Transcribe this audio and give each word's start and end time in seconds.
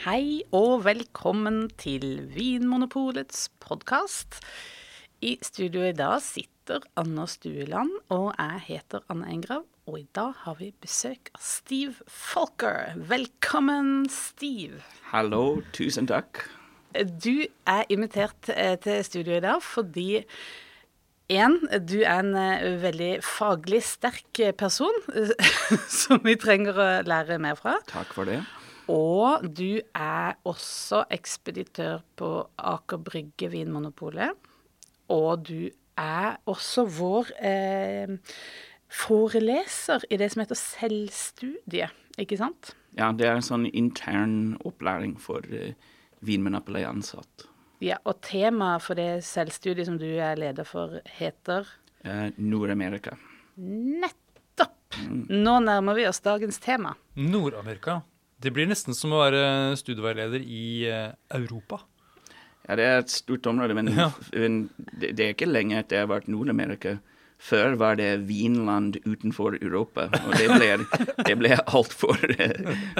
Hei 0.00 0.40
og 0.56 0.86
velkommen 0.86 1.66
til 1.76 2.22
Vinmonopolets 2.32 3.50
podkast. 3.60 4.38
I 5.20 5.34
studio 5.44 5.82
i 5.84 5.92
dag 5.92 6.22
sitter 6.24 6.86
Anna 6.96 7.26
Stueland, 7.28 7.90
og 8.08 8.30
jeg 8.38 8.62
heter 8.64 9.02
Anne 9.12 9.28
Engrav. 9.28 9.66
Og 9.84 9.98
i 9.98 10.06
dag 10.16 10.32
har 10.46 10.56
vi 10.56 10.70
besøk 10.80 11.28
av 11.36 11.42
Steve 11.44 12.08
Folker. 12.08 12.94
Velkommen, 13.10 14.06
Steve. 14.08 14.80
Hallo, 15.10 15.60
tusen 15.76 16.08
takk. 16.08 16.46
Du 16.96 17.44
er 17.68 17.84
invitert 17.92 18.48
eh, 18.54 18.78
til 18.80 19.04
studio 19.04 19.36
i 19.36 19.42
dag 19.44 19.60
fordi 19.60 20.22
en, 21.28 21.58
du 21.76 21.98
er 22.00 22.22
en 22.22 22.32
eh, 22.40 22.80
veldig 22.86 23.10
faglig 23.20 23.82
sterk 23.84 24.40
person 24.56 24.96
som 26.00 26.24
vi 26.24 26.38
trenger 26.40 26.80
å 26.80 26.88
lære 27.04 27.36
mer 27.36 27.60
fra. 27.60 27.76
Takk 27.92 28.16
for 28.16 28.32
det. 28.32 28.40
Og 28.90 29.44
du 29.54 29.80
er 29.94 30.38
også 30.48 31.04
ekspeditør 31.14 32.00
på 32.18 32.30
Aker 32.58 32.98
Brygge 33.06 33.50
Vinmonopolet. 33.52 34.34
Og 35.14 35.44
du 35.46 35.70
er 36.00 36.38
også 36.50 36.86
vår 36.98 37.30
eh, 37.44 38.16
foreleser 38.90 40.06
i 40.10 40.18
det 40.18 40.30
som 40.32 40.42
heter 40.42 40.58
selvstudie, 40.58 41.90
ikke 42.18 42.38
sant? 42.40 42.72
Ja, 42.98 43.12
det 43.14 43.28
er 43.28 43.38
en 43.38 43.46
sånn 43.46 43.68
intern 43.70 44.56
opplæring 44.66 45.14
for 45.22 45.46
eh, 45.54 45.76
Vinmonopolet-ansatt. 46.26 47.46
Ja, 47.80 47.96
og 48.04 48.18
temaet 48.26 48.82
for 48.84 48.98
det 48.98 49.22
selvstudiet 49.24 49.86
som 49.88 49.96
du 50.00 50.08
er 50.18 50.36
leder 50.40 50.66
for, 50.68 50.98
heter 51.18 51.68
Eh, 52.00 52.30
Nord-Amerika. 52.40 53.12
Nettopp! 53.60 54.96
Nå 55.28 55.58
nærmer 55.60 55.98
vi 55.98 56.06
oss 56.08 56.22
dagens 56.24 56.56
tema. 56.64 56.94
Nord-Amerika. 57.20 57.98
Det 58.40 58.52
blir 58.56 58.68
nesten 58.70 58.96
som 58.96 59.12
å 59.12 59.20
være 59.20 59.76
studieveileder 59.76 60.40
i 60.40 60.64
eh, 60.88 61.12
Europa. 61.36 61.82
Ja, 62.64 62.76
det 62.78 62.86
er 62.86 62.98
et 63.02 63.12
stort 63.12 63.46
område, 63.50 63.76
men, 63.76 63.90
Ja. 63.98 64.10
det, 64.32 65.12
det 65.18 65.24
er 65.24 65.34
ikke 65.34 65.50
lenge 65.50 65.80
etter 65.80 65.98
jeg 66.00 66.06
har 66.06 66.12
vært 66.14 66.30
Nord-Amerika. 66.32 66.98
Før 67.40 67.74
var 67.80 67.96
det 67.96 68.26
Vinland 68.28 68.98
utenfor 69.06 69.56
Europa, 69.62 70.10
og 70.12 70.34
det 70.36 70.48
ble, 70.52 70.74
det 71.28 71.36
ble 71.40 71.56
altfor 71.64 72.20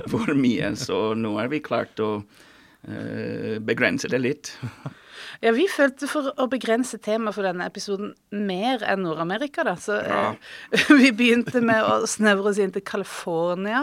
for 0.09 0.33
mye. 0.37 0.73
Så 0.81 1.01
nå 1.17 1.35
har 1.37 1.51
vi 1.53 1.61
klart 1.65 2.01
å 2.01 2.09
uh, 2.25 3.57
begrense 3.61 4.09
det 4.09 4.23
litt. 4.25 4.55
Ja, 5.41 5.55
vi 5.57 5.65
følte 5.73 6.05
for 6.11 6.35
å 6.37 6.45
begrense 6.53 6.99
temaet 7.01 7.33
for 7.33 7.47
denne 7.49 7.65
episoden 7.65 8.11
mer 8.37 8.83
enn 8.85 9.01
Nord-Amerika, 9.07 9.65
da. 9.65 9.73
Så 9.81 9.97
Ja. 10.05 10.35
eh, 10.71 10.91
vi 11.01 11.13
begynte 11.17 11.63
med 11.65 11.81
å 11.81 12.07
snevre 12.07 12.51
oss 12.53 12.59
inn 12.61 12.75
til 12.75 12.85
California, 12.85 13.81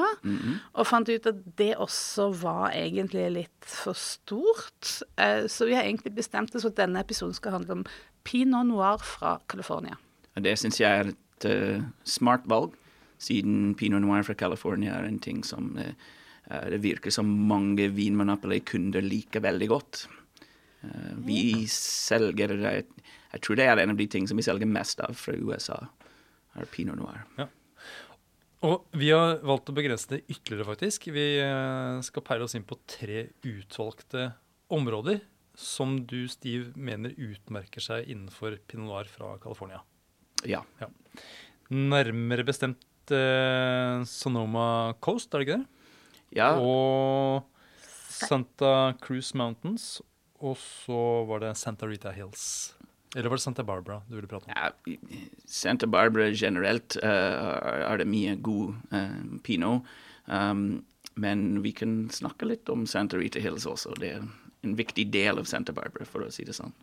og 0.75 0.86
fant 0.86 1.09
ut 1.09 1.25
at 1.25 1.39
det 1.58 1.72
også 1.81 2.30
var 2.44 2.75
egentlig 2.77 3.25
litt 3.33 3.66
for 3.66 3.97
stort. 3.97 5.02
Eh, 5.17 5.47
så 5.49 5.66
vi 5.66 5.73
har 5.73 5.83
egentlig 5.88 6.14
bestemt 6.14 6.53
oss 6.53 6.61
for 6.61 6.69
at 6.69 6.83
denne 6.83 7.02
episoden 7.02 7.33
skal 7.33 7.58
handle 7.58 7.80
om 7.80 7.86
pinot 8.27 8.67
noir 8.69 9.02
fra 9.02 9.39
California. 9.49 9.97
Det 10.38 10.53
syns 10.59 10.77
jeg 10.77 10.92
er 10.94 11.09
et 11.09 11.45
uh, 11.49 11.81
smart 12.05 12.45
valg, 12.45 12.75
siden 13.17 13.73
pinot 13.80 14.03
noir 14.03 14.21
fra 14.27 14.36
California 14.38 14.94
er 14.94 15.08
en 15.08 15.17
ting 15.17 15.42
som 15.44 15.71
eh, 15.81 15.95
det 16.69 16.83
virker 16.83 17.09
som 17.09 17.25
mange 17.25 17.89
Vinmonopoly-kunder 17.89 19.02
liker 19.02 19.42
veldig 19.42 19.69
godt. 19.71 20.03
Eh, 20.86 21.14
vi 21.25 21.42
selger 21.72 22.53
jeg, 22.61 22.88
jeg 23.33 23.44
tror 23.44 23.59
det 23.59 23.67
er 23.67 23.81
en 23.81 23.94
av 23.94 24.00
de 24.00 24.08
ting 24.11 24.28
som 24.30 24.39
vi 24.39 24.45
selger 24.45 24.70
mest 24.70 25.02
av 25.03 25.16
fra 25.17 25.36
USA, 25.38 25.80
er 26.58 26.70
pinot 26.73 27.00
noir. 27.00 27.23
Og 28.67 28.88
vi 28.98 29.11
har 29.14 29.38
valgt 29.45 29.70
å 29.70 29.75
begrense 29.78 30.09
det 30.09 30.23
ytterligere, 30.25 30.66
faktisk. 30.72 31.09
Vi 31.14 31.28
eh, 31.44 32.00
skal 32.05 32.25
peile 32.25 32.48
oss 32.48 32.58
inn 32.58 32.66
på 32.67 32.80
tre 32.89 33.28
utvalgte 33.45 34.31
områder 34.73 35.21
som 35.58 35.95
du, 36.10 36.23
Steve, 36.30 36.71
mener 36.77 37.14
utmerker 37.17 37.82
seg 37.82 38.09
innenfor 38.09 38.59
pinot 38.70 38.89
noir 38.89 39.09
fra 39.09 39.36
California. 39.42 39.82
Ja. 40.45 40.64
Nærmere 41.73 42.45
bestemt 42.45 43.14
eh, 43.14 44.04
Sonoma 44.09 44.67
Coast, 45.02 45.33
er 45.33 45.42
det 45.42 45.48
ikke 45.48 45.59
det? 45.59 45.73
ja. 46.36 46.52
Og 46.59 47.45
Santa 48.17 48.94
Cruz 49.02 49.33
Mountains. 49.38 49.98
Og 50.45 50.58
så 50.59 50.99
var 51.30 51.42
det 51.42 51.55
Santa 51.58 51.87
Rita 51.89 52.11
Hills. 52.14 52.73
Eller 53.15 53.30
var 53.30 53.39
det 53.39 53.45
Santa 53.45 53.64
Barbara 53.64 54.02
du 54.08 54.15
ville 54.15 54.27
prate 54.27 54.45
om? 54.45 54.53
Ja, 54.53 54.98
Santa 55.45 55.87
Barbara 55.87 56.30
generelt 56.30 56.98
uh, 57.03 57.87
er 57.87 57.98
det 58.02 58.09
mye 58.09 58.36
god 58.36 58.76
uh, 58.92 59.39
pinot. 59.43 59.87
Um, 60.26 60.83
men 61.17 61.64
vi 61.64 61.71
kan 61.73 62.09
snakke 62.14 62.45
litt 62.45 62.70
om 62.70 62.86
Santa 62.86 63.17
Rita 63.17 63.42
Hills 63.42 63.65
også. 63.65 63.95
Det 63.97 64.11
er 64.20 64.27
en 64.67 64.76
viktig 64.77 65.08
del 65.14 65.39
av 65.39 65.47
Santa 65.49 65.73
Barbara, 65.73 66.05
for 66.05 66.27
å 66.27 66.31
si 66.33 66.45
det 66.45 66.53
sånn. 66.58 66.76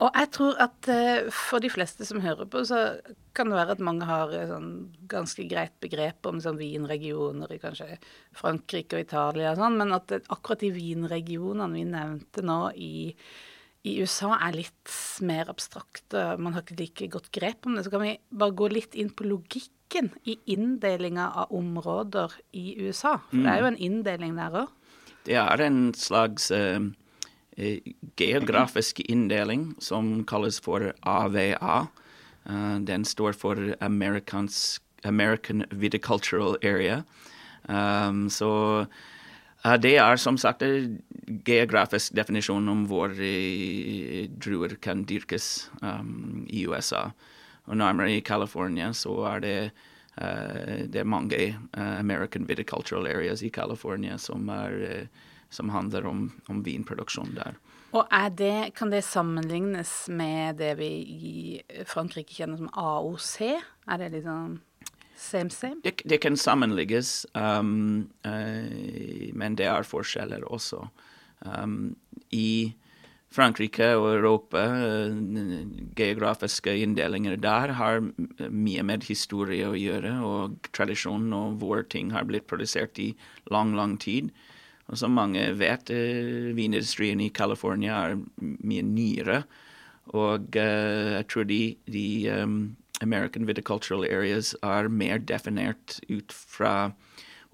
Og 0.00 0.14
jeg 0.16 0.30
tror 0.32 0.60
at 0.64 0.88
eh, 0.88 1.28
for 1.34 1.60
de 1.60 1.68
fleste 1.72 2.06
som 2.08 2.22
hører 2.24 2.48
på, 2.48 2.62
så 2.64 3.00
kan 3.36 3.50
det 3.50 3.58
være 3.58 3.76
at 3.76 3.82
mange 3.84 4.08
har 4.08 4.32
eh, 4.32 4.48
sånn 4.48 4.70
ganske 5.10 5.44
greit 5.50 5.74
begrep 5.84 6.24
om 6.30 6.40
sånn 6.40 6.60
vinregioner 6.60 7.52
i 7.52 7.60
kanskje 7.60 7.98
Frankrike 8.36 8.96
og 8.96 9.04
Italia 9.04 9.52
og 9.52 9.60
sånn, 9.60 9.76
men 9.80 9.92
at 9.96 10.14
akkurat 10.22 10.64
de 10.64 10.70
vinregionene 10.72 11.76
vi 11.76 11.84
nevnte 11.90 12.44
nå 12.46 12.60
i, 12.80 12.94
i 13.84 13.98
USA 14.00 14.38
er 14.38 14.56
litt 14.56 14.94
mer 15.26 15.52
abstrakte. 15.52 16.24
Man 16.40 16.56
har 16.56 16.64
ikke 16.64 16.80
like 16.80 17.10
godt 17.12 17.28
grep 17.36 17.68
om 17.68 17.76
det. 17.76 17.84
Så 17.84 17.92
kan 17.92 18.04
vi 18.06 18.16
bare 18.32 18.56
gå 18.56 18.70
litt 18.72 18.96
inn 18.96 19.12
på 19.12 19.28
logikken 19.28 20.14
i 20.24 20.38
inndelinga 20.54 21.28
av 21.42 21.52
områder 21.56 22.40
i 22.56 22.72
USA. 22.80 23.18
For 23.28 23.44
det 23.44 23.52
er 23.52 23.64
jo 23.64 23.70
en 23.74 23.80
inndeling 23.90 24.40
der 24.40 24.62
òg. 24.64 24.76
Det 25.28 25.36
er 25.36 25.60
en 25.60 25.90
slags 25.92 26.48
eh, 26.56 26.80
geografisk 28.16 29.00
inndeling 29.08 29.74
som 29.78 30.24
kalles 30.24 30.60
for 30.60 30.92
AVA. 31.02 31.86
Eh, 32.46 32.76
den 32.86 33.04
står 33.04 33.32
for 33.32 33.74
Americans, 33.80 34.80
American 35.04 35.64
Viticultural 35.70 36.56
Area. 36.62 37.02
Um, 37.68 38.30
så 38.30 38.86
eh, 39.64 39.76
det 39.76 39.96
er 39.96 40.16
som 40.16 40.38
sagt 40.38 40.62
en 40.62 41.02
geografisk 41.46 42.16
definisjon 42.16 42.68
om 42.68 42.86
hvor 42.88 43.12
eh, 43.12 44.26
druer 44.40 44.76
kan 44.82 45.04
dyrkes 45.04 45.70
um, 45.82 46.46
i 46.48 46.66
USA. 46.66 47.10
Og 47.70 47.76
nærmere 47.76 48.16
i 48.16 48.24
California 48.24 48.92
så 48.92 49.14
er 49.34 49.40
det 49.44 49.56
uh, 50.20 50.86
det 50.90 51.02
er 51.02 51.08
mange 51.08 51.56
uh, 51.76 51.98
American 52.00 52.48
viticultural 52.48 53.06
areas 53.06 53.42
i 53.42 53.52
California 53.52 54.18
som, 54.18 54.48
er, 54.48 54.80
eh, 54.88 55.06
som 55.50 55.70
handler 55.74 56.06
om, 56.06 56.28
om 56.48 56.62
vinproduksjon 56.66 57.34
der. 57.36 57.58
Og 57.90 58.06
det, 58.38 58.72
kan 58.78 58.90
det 58.92 59.02
sammenlignes 59.02 60.08
med 60.08 60.60
det 60.62 60.76
vi 60.78 60.90
i 61.10 61.84
Frankrike 61.90 62.36
kjenner 62.36 62.60
som 62.60 62.70
AOC? 62.78 63.36
Er 63.90 63.98
det 63.98 64.12
liksom 64.14 64.60
same 65.18 65.50
same? 65.50 65.80
Det, 65.84 66.02
det 66.06 66.20
kan 66.22 66.36
sammenligges, 66.36 67.26
um, 67.34 68.06
uh, 68.26 69.32
men 69.34 69.58
det 69.58 69.66
er 69.66 69.82
forskjeller 69.82 70.46
også. 70.46 70.86
Um, 71.42 71.96
I 72.30 72.72
Frankrike 73.30 73.92
og 73.94 74.08
Europa, 74.16 74.58
eh, 74.58 75.12
geografiske 75.94 76.72
inndelinger 76.82 77.36
der 77.38 77.72
har 77.78 78.00
mye 78.50 78.82
med 78.82 79.06
historie 79.06 79.68
å 79.68 79.78
gjøre, 79.78 80.16
og 80.26 80.56
tradisjon 80.74 81.28
og 81.32 81.60
hvor 81.62 81.84
ting 81.86 82.10
har 82.10 82.26
blitt 82.26 82.48
produsert 82.50 82.98
i 82.98 83.12
lang, 83.46 83.76
lang 83.78 83.98
tid. 84.02 84.32
Og 84.90 84.98
som 84.98 85.14
mange 85.14 85.42
vet, 85.54 85.90
eh, 85.94 86.50
vinindustrien 86.56 87.20
i 87.22 87.30
California 87.30 87.94
er 88.10 88.18
mye 88.42 88.82
nyere. 88.82 89.44
Og 90.18 90.56
eh, 90.58 91.20
jeg 91.20 91.26
tror 91.30 91.46
de, 91.46 91.60
de 91.86 92.06
um, 92.34 92.56
American 93.00 93.46
viticultural 93.46 94.04
areas 94.04 94.54
er 94.66 94.90
mer 94.90 95.22
definert 95.22 96.00
ut 96.10 96.34
fra 96.34 96.92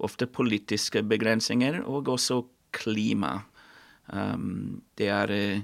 ofte 0.01 0.25
politiske 0.25 1.03
begrensninger 1.05 1.83
og 1.85 2.09
også 2.09 2.41
klima. 2.73 3.43
Um, 4.07 4.81
det, 4.97 5.09
er, 5.13 5.31
eh, 5.31 5.61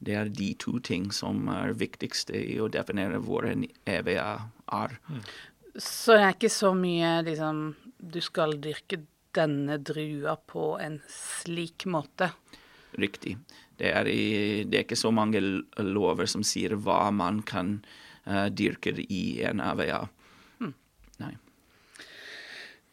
det 0.00 0.16
er 0.16 0.32
de 0.32 0.52
to 0.54 0.78
ting 0.80 1.10
som 1.12 1.48
er 1.52 1.76
viktigste 1.76 2.40
i 2.40 2.58
å 2.60 2.72
definere 2.72 3.20
hvor 3.20 3.44
en 3.48 3.66
EVA 3.84 4.48
er. 4.72 4.98
Så 5.76 6.16
det 6.16 6.24
er 6.24 6.36
ikke 6.36 6.52
så 6.52 6.74
mye 6.76 7.22
liksom 7.24 7.60
Du 7.96 8.18
skal 8.20 8.58
dyrke 8.60 8.98
denne 9.36 9.78
drua 9.82 10.36
på 10.36 10.76
en 10.82 11.00
slik 11.10 11.86
måte. 11.90 12.32
Riktig. 13.00 13.36
Det 13.80 13.90
er, 13.90 14.08
i, 14.08 14.64
det 14.68 14.78
er 14.78 14.86
ikke 14.86 15.00
så 15.00 15.12
mange 15.14 15.40
lover 15.80 16.28
som 16.30 16.44
sier 16.46 16.76
hva 16.76 17.06
man 17.14 17.40
kan 17.48 17.78
uh, 18.28 18.48
dyrke 18.52 18.94
i 19.08 19.24
en 19.48 19.62
AVA. 19.64 20.04
Nei. 21.22 21.32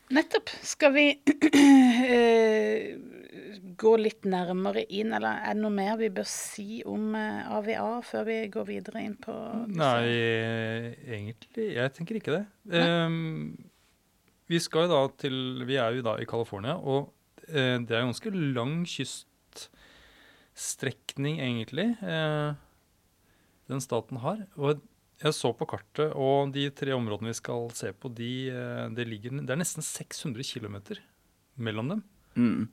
Nettopp. 0.09 0.49
Skal 0.65 0.93
vi 0.95 1.05
eh, 2.15 2.95
gå 3.79 3.91
litt 4.01 4.25
nærmere 4.25 4.83
inn, 4.89 5.13
eller 5.13 5.43
er 5.45 5.53
det 5.53 5.61
noe 5.61 5.73
mer 5.73 5.99
vi 5.99 6.09
bør 6.13 6.27
si 6.27 6.81
om 6.87 7.13
eh, 7.17 7.51
AVA 7.53 7.89
før 8.05 8.25
vi 8.27 8.39
går 8.51 8.65
videre 8.71 9.03
inn 9.05 9.15
på 9.21 9.35
disse? 9.67 9.77
Nei, 9.77 10.07
egentlig 11.19 11.69
Jeg 11.75 11.93
tenker 11.97 12.19
ikke 12.19 12.39
det. 12.39 12.45
Ehm, 12.79 13.68
vi 14.49 14.57
til 15.21 15.65
Vi 15.65 15.75
er 15.77 15.91
jo 15.95 16.01
da 16.05 16.17
i 16.17 16.25
California, 16.25 16.75
og 16.75 17.13
eh, 17.47 17.79
det 17.79 17.91
er 17.91 17.99
en 18.01 18.07
ganske 18.11 18.29
lang 18.33 18.85
kyststrekning, 18.89 21.39
egentlig, 21.39 21.97
eh, 22.01 22.53
den 23.69 23.81
staten 23.81 24.17
har. 24.17 24.37
Og 24.57 24.81
jeg 25.19 25.33
så 25.35 25.51
på 25.53 25.65
kartet, 25.67 26.13
og 26.15 26.53
de 26.55 26.69
tre 26.71 26.91
områdene 26.95 27.29
vi 27.29 27.33
skal 27.37 27.71
se 27.75 27.91
på, 27.93 28.09
de, 28.09 28.49
de 28.49 28.89
det, 28.95 29.07
ligger, 29.07 29.29
det 29.43 29.51
er 29.51 29.55
nesten 29.59 29.81
600 29.83 30.43
km 30.43 30.75
mellom 31.55 31.89
dem. 31.89 32.03
Mm. 32.35 32.69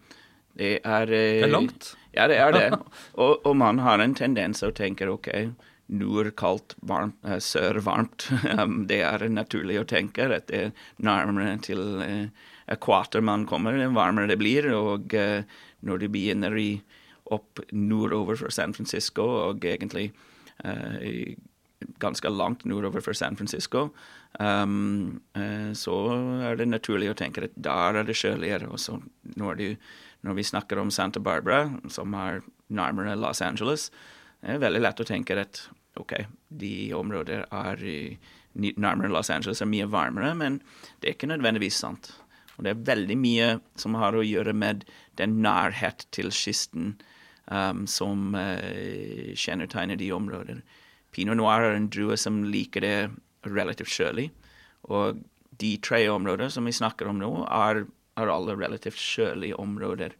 Det 0.56 0.80
er 0.80 1.06
Det 1.06 1.42
er 1.42 1.52
langt. 1.52 1.96
Ja, 2.14 2.28
det 2.28 2.36
er 2.40 2.52
det. 2.54 2.70
og, 3.22 3.44
og 3.44 3.56
man 3.56 3.78
har 3.84 4.00
en 4.00 4.14
tendens 4.14 4.62
å 4.64 4.70
tenke 4.72 5.08
OK, 5.10 5.28
nord 5.86 6.32
kaldt, 6.36 6.74
varmt, 6.82 7.16
eh, 7.24 7.38
sør 7.38 7.80
varmt. 7.84 8.28
Det 8.90 9.00
er 9.06 9.28
naturlig 9.30 9.80
å 9.80 9.88
tenke 9.88 10.26
at 10.26 10.48
det 10.50 10.60
er 10.68 10.72
nærmere 11.02 11.56
til 11.62 11.82
eh, 12.02 12.46
ekvator 12.72 13.22
man 13.22 13.46
kommer, 13.46 13.76
det 13.78 13.88
varmere 13.94 14.30
det 14.30 14.38
blir. 14.40 14.68
Og 14.74 15.14
eh, 15.14 15.44
når 15.86 16.02
du 16.02 16.08
begynner 16.10 16.56
i, 16.58 16.70
opp 17.34 17.58
nordover 17.72 18.38
fra 18.38 18.50
San 18.54 18.74
Francisco, 18.74 19.24
og 19.48 19.64
egentlig 19.66 20.12
eh, 20.64 21.36
ganske 22.02 22.30
langt 22.30 22.64
nordover 22.64 23.02
fra 23.02 23.14
San 23.14 23.38
Francisco, 23.38 23.88
eh, 24.38 24.66
så 25.74 25.96
er 26.50 26.58
det 26.58 26.68
naturlig 26.70 27.12
å 27.12 27.18
tenke 27.18 27.46
at 27.46 27.56
der 27.56 28.02
er 28.02 28.06
det 28.06 28.18
kjøligere. 28.18 28.70
Og 28.70 29.38
når, 29.38 29.64
når 30.26 30.38
vi 30.38 30.50
snakker 30.50 30.82
om 30.82 30.90
Santa 30.90 31.22
Barbara, 31.22 31.70
som 31.90 32.14
er 32.14 32.42
nærmere 32.66 33.18
Los 33.18 33.42
Angeles, 33.42 33.90
det 34.42 34.56
er 34.56 34.62
veldig 34.62 34.82
lett 34.84 35.00
å 35.02 35.08
tenke 35.08 35.38
at 35.40 35.64
OK, 36.00 36.14
de 36.48 36.92
områder 36.96 37.46
er 37.50 37.82
nærmere 38.56 39.12
Los 39.12 39.30
Angeles 39.30 39.60
er 39.60 39.68
mye 39.70 39.88
varmere, 39.90 40.34
men 40.34 40.60
det 41.00 41.10
er 41.10 41.16
ikke 41.16 41.30
nødvendigvis 41.30 41.80
sant. 41.82 42.10
Og 42.56 42.64
det 42.64 42.72
er 42.72 42.86
veldig 42.88 43.16
mye 43.20 43.48
som 43.76 43.96
har 44.00 44.16
å 44.16 44.24
gjøre 44.24 44.54
med 44.56 44.86
den 45.20 45.40
nærhet 45.44 46.06
til 46.14 46.32
kysten 46.32 46.94
um, 47.52 47.84
som 47.90 48.34
uh, 48.36 49.32
kjennetegner 49.36 50.00
de 50.00 50.10
områder. 50.16 50.62
Pinot 51.12 51.38
noir 51.38 51.64
er 51.64 51.76
en 51.76 51.90
drue 51.92 52.16
som 52.20 52.42
liker 52.48 52.84
det 52.84 52.96
relativt 53.46 53.92
kjølig, 53.92 54.30
og 54.88 55.20
de 55.60 55.76
tre 55.84 56.02
områdene 56.12 56.52
som 56.52 56.66
vi 56.68 56.74
snakker 56.76 57.08
om 57.08 57.20
nå, 57.20 57.30
er, 57.48 57.84
er 58.20 58.32
alle 58.32 58.56
relativt 58.58 59.00
kjølige 59.00 59.56
områder. 59.60 60.16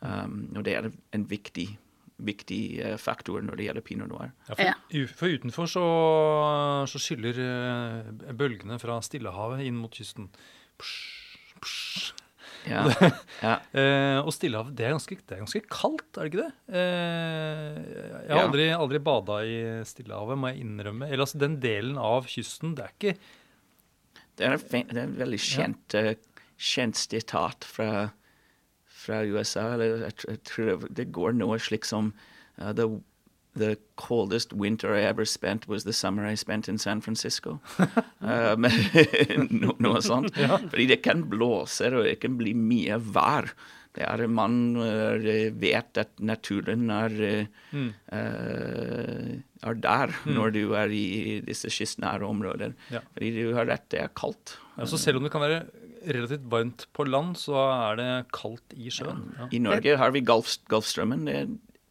Um, 0.00 0.50
og 0.56 0.64
det 0.66 0.74
er 0.76 0.90
en 1.16 1.28
viktig, 1.28 1.68
viktig 2.22 2.62
eh, 2.78 2.96
faktor 3.00 3.42
når 3.42 3.58
det 3.58 3.68
gjelder 3.68 3.84
pinot 3.86 4.10
noir. 4.10 4.34
Ja, 4.48 4.54
for, 4.54 5.14
for 5.18 5.38
utenfor 5.38 5.70
så, 5.70 5.86
så 6.90 7.00
skyller 7.02 7.40
eh, 7.42 8.34
bølgene 8.38 8.78
fra 8.82 9.00
Stillehavet 9.02 9.64
inn 9.66 9.80
mot 9.80 9.94
kysten. 9.94 10.30
Psh, 10.78 11.56
psh. 11.64 12.12
Ja, 12.64 12.84
ja. 13.44 13.54
Eh, 13.76 14.18
og 14.22 14.32
Stillehavet, 14.32 14.76
det 14.78 14.86
er, 14.86 14.94
ganske, 14.94 15.18
det 15.20 15.36
er 15.36 15.42
ganske 15.42 15.62
kaldt, 15.68 16.06
er 16.16 16.24
det 16.24 16.30
ikke 16.30 16.44
det? 16.44 16.52
Eh, 16.80 17.80
jeg 18.24 18.30
har 18.30 18.44
aldri, 18.46 18.68
aldri 18.72 19.00
bada 19.04 19.40
i 19.44 19.56
Stillehavet, 19.88 20.38
må 20.40 20.52
jeg 20.52 20.64
innrømme. 20.64 21.10
Eller 21.10 21.26
altså, 21.26 21.40
den 21.42 21.58
delen 21.62 21.98
av 22.00 22.30
kysten, 22.30 22.76
det 22.78 22.86
er 22.86 22.94
ikke 22.94 23.16
Det 24.34 24.46
er, 24.46 24.56
en 24.56 24.88
det 24.90 25.00
er 25.00 25.08
en 25.08 25.18
veldig 25.18 25.40
kjent, 25.42 25.98
kjent 26.56 26.98
sitat 26.98 27.66
fra, 27.68 28.08
fra 29.04 29.22
USA. 29.24 29.74
Eller 29.74 30.06
jeg, 30.08 30.16
jeg 30.28 30.42
tror 30.50 30.88
det 30.90 31.10
går 31.14 31.36
noe 31.38 31.58
slik 31.62 31.86
som 31.88 32.12
uh, 32.60 32.72
the, 32.72 32.88
the 33.54 33.76
coldest 34.00 34.52
winter 34.52 34.94
I 34.96 35.04
ever 35.04 35.24
spent 35.24 35.68
was 35.68 35.84
the 35.84 35.92
summer 35.92 36.26
I 36.26 36.34
spent 36.34 36.68
in 36.68 36.78
San 36.78 37.00
Francisco. 37.00 37.60
no, 39.62 39.76
noe 39.78 40.02
sånt. 40.02 40.34
Fordi 40.34 40.90
det 40.90 41.02
kan 41.04 41.24
blåse, 41.30 41.92
og 41.92 42.04
det 42.08 42.18
kan 42.24 42.38
bli 42.40 42.56
mye 42.58 42.98
vær. 42.98 43.52
Det 43.94 44.02
er 44.02 44.26
Man 44.26 44.74
eh, 44.82 45.52
vet 45.54 46.00
at 46.02 46.18
naturen 46.18 46.88
er, 46.90 47.12
eh, 47.22 47.84
eh, 48.16 49.28
er 49.62 49.78
der 49.78 50.14
når 50.26 50.54
du 50.56 50.62
er 50.74 50.90
i 50.90 51.38
disse 51.46 51.70
kystnære 51.70 52.26
områder. 52.26 52.74
Ja. 52.90 53.04
Fordi 53.14 53.30
du 53.36 53.54
har 53.54 53.70
rett, 53.70 53.86
det 53.94 54.02
er 54.02 54.10
kaldt. 54.16 54.56
ja, 54.76 54.86
så 54.86 54.98
Selv 54.98 55.20
om 55.20 55.28
det 55.28 55.32
kan 55.32 55.44
være 55.44 55.62
relativt 56.06 56.46
varmt 56.52 56.86
på 56.96 57.06
land, 57.08 57.36
så 57.40 57.56
er 57.72 58.00
det 58.00 58.08
kaldt 58.34 58.74
i 58.76 58.90
sjøen. 58.92 59.26
Ja. 59.38 59.48
I 59.52 59.60
Norge 59.64 59.96
har 60.00 60.14
vi 60.14 60.24
Golf, 60.26 60.56
Golfstrømmen. 60.70 61.24
Det, 61.28 61.44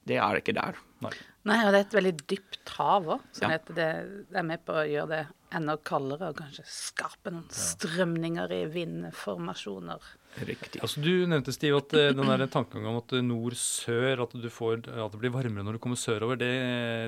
det 0.10 0.18
er 0.22 0.40
ikke 0.40 0.56
der. 0.58 0.80
Nei. 1.04 1.14
Nei, 1.44 1.58
og 1.68 1.74
det 1.76 1.80
er 1.82 1.86
et 1.90 1.96
veldig 1.98 2.12
dypt 2.32 2.70
hav 2.78 3.08
òg, 3.18 3.24
så 3.36 3.50
Ja. 3.50 3.58
det, 3.68 3.88
det 4.32 4.38
er 4.40 4.46
med 4.48 4.62
på 4.64 4.78
å 4.80 4.86
gjøre 4.88 5.10
det 5.12 5.24
enda 5.54 5.76
kaldere 5.86 6.30
og 6.32 6.38
kanskje 6.40 6.64
skape 6.66 7.34
noen 7.34 7.50
strømninger 7.52 8.54
i 8.56 8.62
vindformasjoner. 8.72 10.00
Riktig. 10.48 10.80
Altså, 10.82 11.04
du 11.04 11.28
nevnte, 11.30 11.54
Stiv, 11.54 11.76
at 11.78 11.94
eh, 12.00 12.14
den 12.16 12.26
der 12.26 12.48
tankegangen 12.48 12.90
om 12.90 13.02
at 13.02 13.12
nord-sør, 13.22 14.24
at, 14.24 14.34
at 14.34 15.12
det 15.14 15.20
blir 15.22 15.36
varmere 15.36 15.68
når 15.68 15.78
du 15.78 15.82
kommer 15.84 16.00
sørover, 16.00 16.40
det, 16.42 16.54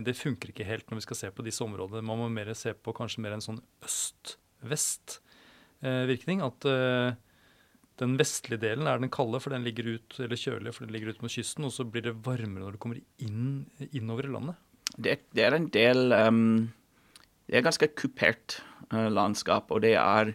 det 0.05 0.17
funker 0.19 0.51
ikke 0.51 0.67
helt 0.67 0.91
når 0.91 0.99
vi 0.99 1.07
skal 1.07 1.21
se 1.23 1.31
på 1.33 1.45
disse 1.47 1.63
områdene. 1.65 2.05
Man 2.05 2.19
må 2.21 2.29
mer 2.29 2.51
se 2.53 2.75
på 2.75 2.93
kanskje 2.93 3.23
mer 3.25 3.37
en 3.39 3.45
sånn 3.45 3.63
øst-vest-virkning. 5.83 6.41
At 6.45 6.65
eh, 6.65 7.15
den 7.99 8.17
vestlige 8.19 8.61
delen 8.61 8.87
er 8.87 8.99
den 8.99 9.09
kalde, 9.09 9.39
for 9.39 9.49
den 9.53 9.63
ligger 9.63 9.95
ut, 9.95 10.19
eller 10.19 10.35
kjølige, 10.35 10.73
for 10.73 10.85
den 10.85 10.93
ligger 10.93 11.09
ut 11.09 11.21
mot 11.21 11.31
kysten, 11.31 11.65
og 11.65 11.71
så 11.71 11.83
blir 11.83 12.03
det 12.03 12.25
varmere 12.25 12.65
når 12.65 12.75
du 12.75 12.77
kommer 12.77 12.99
inn, 13.19 13.65
innover 13.91 14.27
i 14.27 14.33
landet. 14.33 14.55
Det, 14.97 15.19
det 15.35 15.43
er 15.43 15.55
en 15.55 15.69
del 15.73 16.13
um, 16.13 16.71
Det 17.47 17.57
er 17.57 17.65
ganske 17.65 17.87
kupert 17.97 18.61
uh, 18.93 19.09
landskap, 19.09 19.71
og 19.71 19.81
det 19.81 19.95
er 19.95 20.33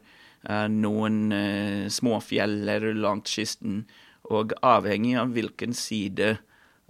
uh, 0.49 0.69
noen 0.69 1.33
uh, 1.33 1.89
små 1.89 2.21
fjeller 2.21 2.93
langs 2.95 3.31
kysten. 3.37 3.85
Og 4.31 4.55
avhengig 4.63 5.17
av 5.19 5.33
hvilken 5.35 5.75
side 5.75 6.37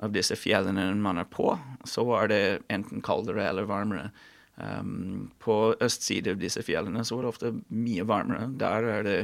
av 0.01 0.13
disse 0.13 0.37
fjellene 0.39 0.93
man 0.97 1.19
er 1.21 1.29
på, 1.29 1.55
så 1.85 2.05
er 2.21 2.31
det 2.31 2.43
enten 2.73 3.03
kaldere 3.05 3.49
eller 3.49 3.69
varmere. 3.69 4.11
Um, 4.61 5.31
på 5.41 5.75
østside 5.81 6.35
av 6.35 6.41
disse 6.41 6.63
fjellene 6.67 7.05
så 7.07 7.19
er 7.19 7.25
det 7.25 7.33
ofte 7.33 7.53
mye 7.73 8.05
varmere. 8.09 8.51
Der 8.61 8.89
er 8.97 9.07
det 9.07 9.17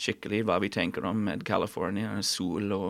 skikkelig 0.00 0.42
hva 0.48 0.58
vi 0.64 0.72
tenker 0.74 1.06
om 1.06 1.22
med 1.28 1.44
California, 1.46 2.16
sol 2.26 2.74
og 2.74 2.88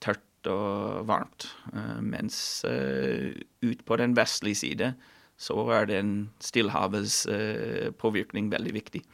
tørt 0.00 0.48
og 0.48 1.04
varmt. 1.10 1.50
Uh, 1.74 2.00
mens 2.04 2.64
uh, 2.64 3.30
ut 3.62 3.84
på 3.84 4.00
den 4.00 4.16
vestlige 4.16 4.62
side 4.64 4.92
så 5.38 5.54
er 5.76 5.86
den 5.90 6.12
Stillehavets 6.42 7.22
uh, 7.30 7.90
påvirkning 8.00 8.50
veldig 8.50 8.74
viktig. 8.80 9.04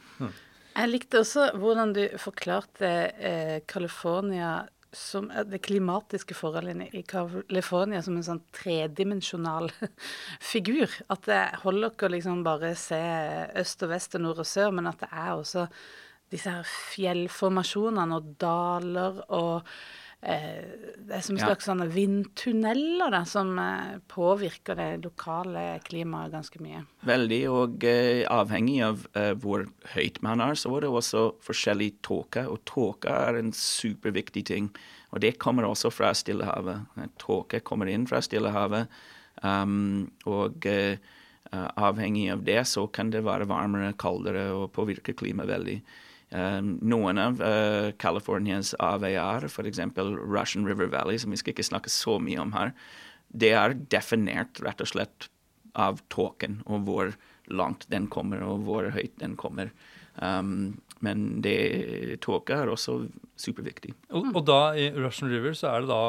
Jeg 0.75 0.91
likte 0.91 1.21
også 1.21 1.51
hvordan 1.55 1.93
du 1.95 2.01
forklarte 2.19 2.89
eh, 3.15 3.59
California 3.63 4.65
som 4.95 5.27
det 5.51 5.61
klimatiske 5.65 6.35
forholdene 6.37 6.87
i 6.95 7.03
California 7.07 8.01
som 8.05 8.17
en 8.17 8.25
sånn 8.25 8.41
tredimensjonal 8.55 9.69
figur. 10.53 10.91
At 11.11 11.27
det 11.29 11.41
holder 11.65 11.93
ikke 11.93 12.09
å 12.09 12.15
liksom 12.15 12.41
bare 12.47 12.73
se 12.79 13.01
øst 13.61 13.85
og 13.85 13.93
vest 13.93 14.17
og 14.17 14.25
nord 14.25 14.41
og 14.43 14.49
sør, 14.49 14.73
men 14.77 14.89
at 14.91 15.03
det 15.03 15.11
er 15.11 15.33
også 15.35 15.67
disse 16.33 16.51
her 16.51 16.65
fjellformasjonene 16.65 18.17
og 18.17 18.33
daler 18.41 19.21
og 19.35 19.75
Det 20.25 21.13
er 21.19 21.21
som 21.21 21.37
Ja. 21.37 21.45
slags 21.45 21.67
sånne 21.67 21.85
vindtunneler 21.93 23.11
da, 23.13 23.21
som 23.29 23.59
eh, 23.61 23.99
påvirker 24.09 24.75
det 24.75 25.03
lokale 25.03 25.79
klimaet 25.85 26.31
ganske 26.33 26.57
mye. 26.65 26.81
Veldig, 27.05 27.41
og 27.53 27.83
eh, 27.85 28.25
avhengig 28.33 28.79
av 28.81 29.05
eh, 29.13 29.33
hvor 29.37 29.67
høyt 29.93 30.21
man 30.25 30.41
er, 30.41 30.57
så 30.57 30.73
er 30.75 30.81
det 30.81 30.89
også 30.89 31.27
forskjellig 31.45 31.91
tåke. 32.01 32.47
Og 32.49 32.63
tåke 32.65 33.13
er 33.13 33.37
en 33.37 33.51
superviktig 33.53 34.45
ting. 34.49 34.71
Og 35.13 35.21
det 35.21 35.37
kommer 35.39 35.67
også 35.69 35.91
fra 35.93 36.09
Stillehavet. 36.17 36.87
Eh, 36.97 37.11
Tåke 37.21 37.61
kommer 37.61 37.87
inn 37.91 38.07
fra 38.09 38.19
Stillehavet, 38.25 38.89
um, 39.43 40.09
og 40.25 40.65
eh, 40.65 40.97
eh, 41.51 41.69
avhengig 41.77 42.31
av 42.33 42.43
det 42.43 42.63
så 42.67 42.87
kan 42.91 43.13
det 43.13 43.23
være 43.23 43.47
varmere, 43.47 43.93
kaldere 43.93 44.49
og 44.57 44.71
påvirke 44.75 45.13
klimaet 45.15 45.53
veldig. 45.53 45.77
Um, 46.35 46.73
noen 46.83 47.19
av 47.21 47.39
uh, 47.39 47.93
Californias 48.01 48.73
avveier, 48.83 49.45
f.eks. 49.47 49.79
Russian 50.19 50.65
River 50.67 50.89
Valley, 50.91 51.19
som 51.21 51.31
vi 51.31 51.39
skal 51.39 51.55
ikke 51.55 51.67
snakke 51.69 51.93
så 51.93 52.17
mye 52.19 52.41
om 52.43 52.51
her, 52.57 52.73
det 53.31 53.53
er 53.55 53.77
definert 53.93 54.59
rett 54.65 54.83
og 54.83 54.91
slett 54.91 55.29
av 55.75 56.01
tåken 56.11 56.61
og 56.71 56.87
hvor 56.87 57.13
langt 57.51 57.85
den 57.91 58.09
kommer 58.11 58.43
og 58.43 58.65
hvor 58.67 58.89
høyt 58.95 59.15
den 59.21 59.35
kommer. 59.39 59.71
Um, 60.15 60.75
men 61.03 61.25
det, 61.43 61.55
tåke 62.23 62.55
er 62.55 62.71
også 62.71 63.01
superviktig. 63.39 63.93
Og, 64.15 64.31
og 64.31 64.45
da 64.47 64.59
i 64.79 64.87
Russian 64.95 65.31
River 65.31 65.55
så 65.57 65.73
er 65.73 65.83
det 65.83 65.91
da 65.91 66.03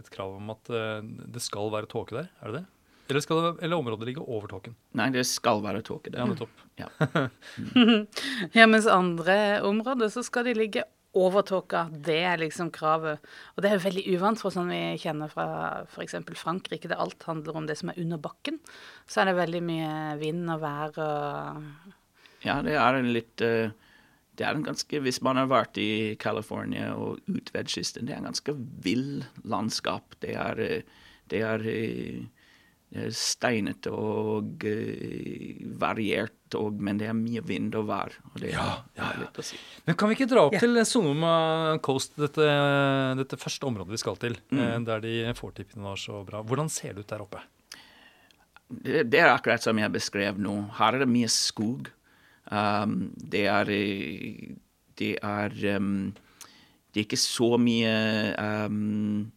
et 0.00 0.08
krav 0.12 0.38
om 0.38 0.54
at 0.54 0.70
eh, 0.72 1.04
det 1.04 1.42
skal 1.44 1.70
være 1.74 1.90
tåke 1.92 2.16
der, 2.16 2.30
er 2.40 2.52
det 2.52 2.62
det? 2.62 2.64
Eller, 3.08 3.22
skal 3.22 3.42
det, 3.42 3.52
eller 3.64 3.78
området 3.78 4.08
ligge 4.08 4.24
over 4.24 4.50
tåken? 4.50 4.74
Nei, 4.98 5.08
det 5.14 5.26
skal 5.28 5.62
være 5.64 5.84
tåke 5.86 6.12
Ja, 6.14 6.26
nettopp. 6.26 6.64
Ja. 6.80 6.90
Ja, 8.56 8.66
mens 8.66 8.86
andre 8.90 9.62
områder 9.66 10.10
så 10.12 10.24
skal 10.26 10.48
de 10.48 10.56
ligge 10.58 10.84
over 11.16 11.42
tåka. 11.46 11.86
Det 11.90 12.18
er 12.28 12.40
liksom 12.40 12.70
kravet. 12.74 13.22
Og 13.54 13.62
det 13.62 13.70
er 13.70 13.78
jo 13.78 13.84
veldig 13.86 14.04
uvant 14.16 14.40
for 14.42 14.52
sånn 14.52 14.68
vi 14.68 14.80
kjenner 15.00 15.32
fra 15.32 15.46
f.eks. 15.86 16.18
Frankrike, 16.36 16.90
der 16.90 17.00
alt 17.00 17.24
handler 17.28 17.56
om 17.56 17.68
det 17.68 17.78
som 17.80 17.92
er 17.92 18.00
under 18.02 18.20
bakken. 18.20 18.58
Så 19.08 19.22
er 19.22 19.30
det 19.30 19.38
veldig 19.38 19.62
mye 19.64 19.94
vind 20.20 20.44
og 20.52 20.62
vær 20.64 21.00
og 21.00 22.44
Ja, 22.44 22.60
det 22.62 22.76
er 22.76 22.98
en 22.98 23.12
litt 23.14 23.42
eh, 23.44 23.72
det 24.36 24.44
er 24.44 24.52
en 24.52 24.66
ganske, 24.66 25.00
Hvis 25.00 25.22
man 25.24 25.40
har 25.40 25.48
vært 25.48 25.78
i 25.80 26.16
California 26.20 26.92
og 26.94 27.22
ut 27.24 27.52
ved 27.54 27.72
kysten, 27.72 28.06
det 28.06 28.14
er 28.14 28.20
en 28.20 28.28
ganske 28.28 28.52
vill 28.84 29.24
landskap. 29.48 30.18
Det 30.20 30.36
er, 30.36 30.60
eh, 30.60 30.82
det 31.32 31.40
er, 31.40 31.64
eh, 31.64 31.64
det 31.64 32.20
er 32.20 32.28
steinete 33.12 33.90
og 33.92 34.64
uh, 34.66 35.64
variert, 35.80 36.32
og, 36.54 36.78
men 36.80 36.98
det 37.00 37.08
er 37.10 37.16
mye 37.18 37.42
vind 37.46 37.74
og 37.78 37.88
vær. 37.88 38.14
Og 38.32 38.40
det 38.42 38.52
Ja, 38.54 38.62
er, 38.62 38.84
ja, 38.96 39.08
er 39.10 39.16
ja. 39.16 39.24
litt 39.24 39.40
å 39.42 39.44
si. 39.44 39.58
Men 39.86 39.96
kan 39.98 40.08
vi 40.10 40.14
ikke 40.18 40.28
dra 40.30 40.44
opp 40.46 40.54
Ja. 40.56 40.60
til 40.62 40.78
Sonoma 40.86 41.32
Coast, 41.82 42.14
dette, 42.16 42.46
dette 43.18 43.36
første 43.40 43.66
området 43.68 43.90
vi 43.96 44.02
skal 44.04 44.16
til, 44.22 44.36
Mm. 44.52 44.58
eh, 44.62 44.78
der 44.86 45.00
de 45.00 45.14
får 45.34 45.54
til 45.58 45.64
pinot 45.72 45.98
så 45.98 46.24
bra. 46.26 46.42
Hvordan 46.42 46.68
ser 46.70 46.94
det 46.94 47.04
ut 47.04 47.08
der 47.14 47.24
oppe? 47.26 47.42
Det, 48.70 49.04
det 49.10 49.20
er 49.22 49.30
akkurat 49.30 49.62
som 49.62 49.78
jeg 49.78 49.92
beskrev 49.94 50.38
nå. 50.42 50.56
Her 50.78 50.94
er 50.96 51.04
det 51.04 51.08
mye 51.10 51.28
skog. 51.30 51.90
Um, 52.50 53.12
det 53.18 53.46
er 53.50 53.70
eh, 53.74 54.54
Det 54.96 55.18
er 55.22 55.50
um, 55.76 56.14
Det 56.94 57.00
er 57.00 57.04
ikke 57.08 57.18
så 57.18 57.56
mye 57.58 58.34
um, 58.70 59.32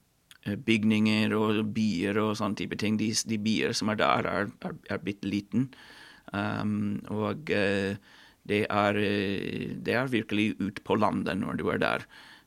bygninger 0.45 1.33
og 1.35 1.73
byer 1.75 2.17
og 2.21 2.35
sånne 2.39 2.57
type 2.59 2.77
ting. 2.79 2.97
De, 2.99 3.11
de 3.11 3.39
byer 3.41 3.75
som 3.75 3.91
er 3.91 3.99
der, 3.99 4.29
er, 4.29 4.51
er, 4.65 4.77
er 4.89 5.01
bitte 5.03 5.27
liten. 5.29 5.69
Um, 6.33 6.99
og 7.09 7.49
uh, 7.49 7.97
det 8.49 8.63
er, 8.69 8.97
eh, 8.97 9.75
det 9.77 9.93
er 9.93 10.09
virkelig 10.09 10.53
ut 10.61 10.79
på 10.85 10.97
landet 10.97 11.37
når 11.37 11.59
du 11.59 11.67
er 11.73 11.81
der. 11.81 12.05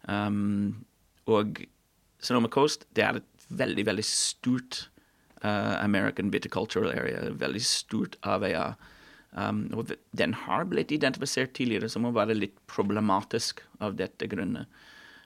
Um, 0.08 0.84
og 1.30 1.62
Sonoma 2.22 2.50
Coast 2.50 2.86
det 2.96 3.04
er 3.04 3.20
et 3.20 3.46
veldig, 3.52 3.84
veldig 3.86 4.06
stort 4.06 4.88
uh, 5.44 5.78
American 5.82 6.32
viticultural 6.32 6.90
area. 6.90 7.30
Veldig 7.30 7.62
stort 7.62 8.16
AVA. 8.22 8.72
Um, 9.32 9.68
og 9.72 9.94
den 10.18 10.34
har 10.34 10.66
blitt 10.68 10.92
identifisert 10.92 11.54
tidligere 11.56 11.88
som 11.88 12.04
å 12.04 12.14
være 12.14 12.36
litt 12.36 12.58
problematisk 12.70 13.62
av 13.80 13.96
dette 14.00 14.28
grunnet. 14.28 14.68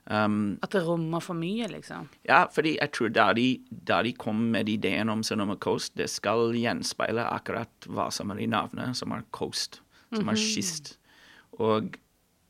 Um, 0.06 0.58
At 0.62 0.70
det 0.70 0.84
rommer 0.86 1.22
for 1.24 1.34
mye, 1.34 1.66
liksom. 1.66 2.06
ja, 2.28 2.44
fordi 2.54 2.76
jeg 2.76 2.92
tror 2.94 3.10
da 3.10 3.32
de, 3.34 3.46
da 3.70 4.04
de 4.06 4.12
kom 4.14 4.44
med 4.52 4.68
ideen 4.70 5.10
om 5.10 5.24
Sonoma 5.26 5.56
Coast, 5.58 5.96
det 5.98 6.06
skal 6.12 6.54
gjenspeile 6.54 7.24
akkurat 7.26 7.88
hva 7.90 8.06
som 8.14 8.30
er 8.30 8.44
i 8.44 8.46
navnet, 8.46 8.94
som 8.94 9.14
er 9.16 9.24
coast, 9.34 9.80
som 10.14 10.30
er 10.30 10.38
kyst. 10.38 10.92
Og 11.58 11.98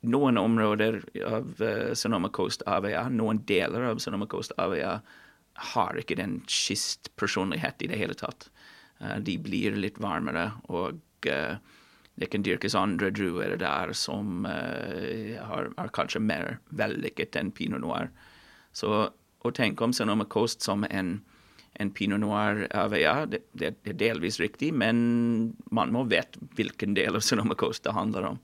noen 0.04 0.36
områder 0.36 1.00
av 1.24 1.62
uh, 1.62 1.94
Sonoma 1.96 2.28
Coast 2.28 2.64
AVA, 2.68 3.06
noen 3.08 3.40
deler 3.48 3.88
av 3.88 4.04
Sonoma 4.04 4.28
Coast 4.28 4.52
AVA, 4.60 4.98
har 5.72 5.96
ikke 5.96 6.18
den 6.20 6.42
kystpersonlighet 6.52 7.80
i 7.80 7.88
det 7.88 8.02
hele 8.02 8.18
tatt. 8.20 8.50
Uh, 9.00 9.16
de 9.24 9.38
blir 9.40 9.80
litt 9.80 9.96
varmere, 10.02 10.50
og 10.68 11.00
eh, 11.24 11.56
det 12.16 12.30
kan 12.32 12.44
dyrkes 12.44 12.74
andre 12.78 13.10
druer 13.12 13.56
der 13.60 13.92
som 13.96 14.46
uh, 14.48 15.36
har, 15.50 15.70
er 15.76 15.94
kanskje 15.96 16.22
mer 16.24 16.58
vellykket 16.76 17.36
enn 17.36 17.52
pinot 17.52 17.84
noir. 17.84 18.10
Så 18.76 19.08
å 19.46 19.54
tenke 19.54 19.84
om 19.84 19.94
Sonoma 19.96 20.26
Coast 20.28 20.64
som 20.64 20.84
en, 20.88 21.18
en 21.80 21.90
pinot 21.94 22.20
noir 22.22 22.64
AVA, 22.74 23.26
det, 23.30 23.42
det, 23.52 23.74
det 23.84 23.94
er 23.94 24.00
delvis 24.00 24.40
riktig, 24.42 24.72
men 24.74 25.52
man 25.70 25.92
må 25.94 26.06
vite 26.10 26.40
hvilken 26.58 26.96
del 26.96 27.18
av 27.18 27.24
Sonoma 27.24 27.56
Coast 27.58 27.84
det 27.86 27.94
handler 27.96 28.32
om. 28.32 28.40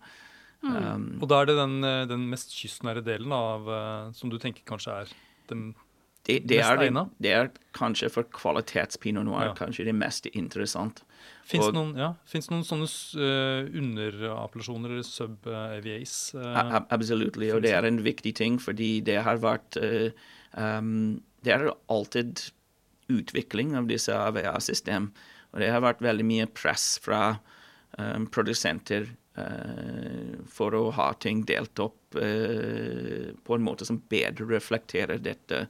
Um, 0.62 1.17
Og 1.19 1.26
da 1.33 1.41
er 1.43 1.49
det 1.50 1.57
den, 1.59 1.81
eh, 1.83 2.05
den 2.07 2.29
mest 2.31 2.52
kystnære 2.55 3.02
delen 3.02 3.33
av 3.35 3.67
eh, 3.67 4.12
som 4.14 4.31
du 4.31 4.37
tenker 4.38 4.62
kanskje 4.69 4.95
er 5.00 5.14
den 5.50 5.73
det, 6.29 6.38
det, 6.47 6.59
er, 6.62 6.79
det, 6.79 7.02
det 7.19 7.33
er 7.35 7.49
kanskje 7.75 8.11
for 8.12 8.29
kvalitetspinot 8.31 9.26
noir 9.26 9.49
Ja. 9.49 9.55
kanskje 9.59 9.88
det 9.88 9.95
mest 9.99 10.29
interessant. 10.31 11.02
Fins 11.47 11.67
det 11.67 11.75
noen, 11.75 11.97
ja, 11.99 12.12
noen 12.50 12.62
sånne 12.67 12.87
uh, 13.19 13.67
underappellasjoner 13.81 14.95
eller 14.95 15.07
sub-AVAs? 15.07 16.14
Uh, 16.38 16.61
ab- 16.79 16.87
Absolutt, 16.95 17.37
og 17.37 17.62
det 17.64 17.73
er 17.75 17.88
en 17.88 17.99
viktig 18.05 18.35
ting, 18.38 18.61
fordi 18.62 19.00
det 19.02 19.19
har 19.26 19.43
vært 19.43 19.79
uh, 19.83 20.11
um, 20.55 21.21
Det 21.43 21.55
er 21.57 21.67
alltid 21.91 22.45
utvikling 23.11 23.75
av 23.76 23.91
disse 23.91 24.14
AVA-system, 24.14 25.11
og 25.52 25.61
det 25.61 25.73
har 25.75 25.83
vært 25.83 26.00
veldig 26.07 26.25
mye 26.29 26.47
press 26.47 26.95
fra 27.02 27.38
um, 27.99 28.29
produsenter 28.31 29.11
Uh, 29.33 30.43
for 30.45 30.75
å 30.76 30.91
ha 30.93 31.07
ting 31.17 31.38
delt 31.49 31.81
opp 31.81 32.19
uh, 32.21 33.31
på 33.33 33.55
en 33.57 33.62
måte 33.64 33.87
som 33.88 33.97
bedre 34.12 34.45
reflekterer 34.50 35.23
dette 35.25 35.62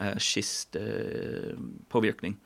uh, 0.00 0.16
kistpåvirkning. 0.16 2.38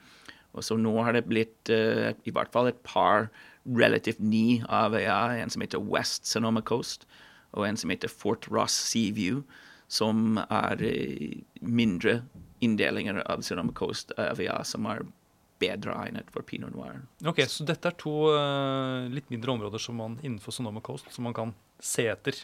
Og 0.55 0.63
så 0.63 0.77
nå 0.79 0.93
har 1.03 1.17
det 1.17 1.27
blitt 1.27 1.71
eh, 1.73 2.13
i 2.27 2.33
hvert 2.35 2.53
fall 2.55 2.69
et 2.71 2.79
par 2.87 3.29
relativt 3.65 4.21
ny 4.23 4.63
AVA, 4.69 5.41
en 5.41 5.51
som 5.51 5.63
heter 5.65 5.83
West 5.83 6.29
Sonoma 6.31 6.63
Coast, 6.63 7.09
og 7.55 7.67
en 7.67 7.79
som 7.79 7.91
heter 7.91 8.13
Fort 8.13 8.47
Ross 8.53 8.77
Seaview, 8.93 9.43
som 9.91 10.39
er 10.45 10.83
eh, 10.87 11.43
mindre 11.61 12.21
inndelinger 12.65 13.21
av 13.27 13.43
Sonoma 13.47 13.75
Coast 13.77 14.15
AVA 14.19 14.61
som 14.67 14.87
er 14.91 15.05
bedre 15.63 15.95
egnet 16.05 16.31
for 16.35 16.47
pinot 16.47 16.75
noir. 16.75 17.03
Ok, 17.27 17.45
Så 17.51 17.67
dette 17.67 17.91
er 17.91 17.99
to 17.99 18.15
uh, 18.35 19.11
litt 19.13 19.29
mindre 19.33 19.55
områder 19.55 19.83
som 19.83 19.99
man 20.01 20.17
innenfor 20.23 20.55
Sonoma 20.55 20.83
Coast 20.85 21.11
som 21.15 21.27
man 21.29 21.37
kan 21.37 21.55
se 21.83 22.07
etter 22.11 22.39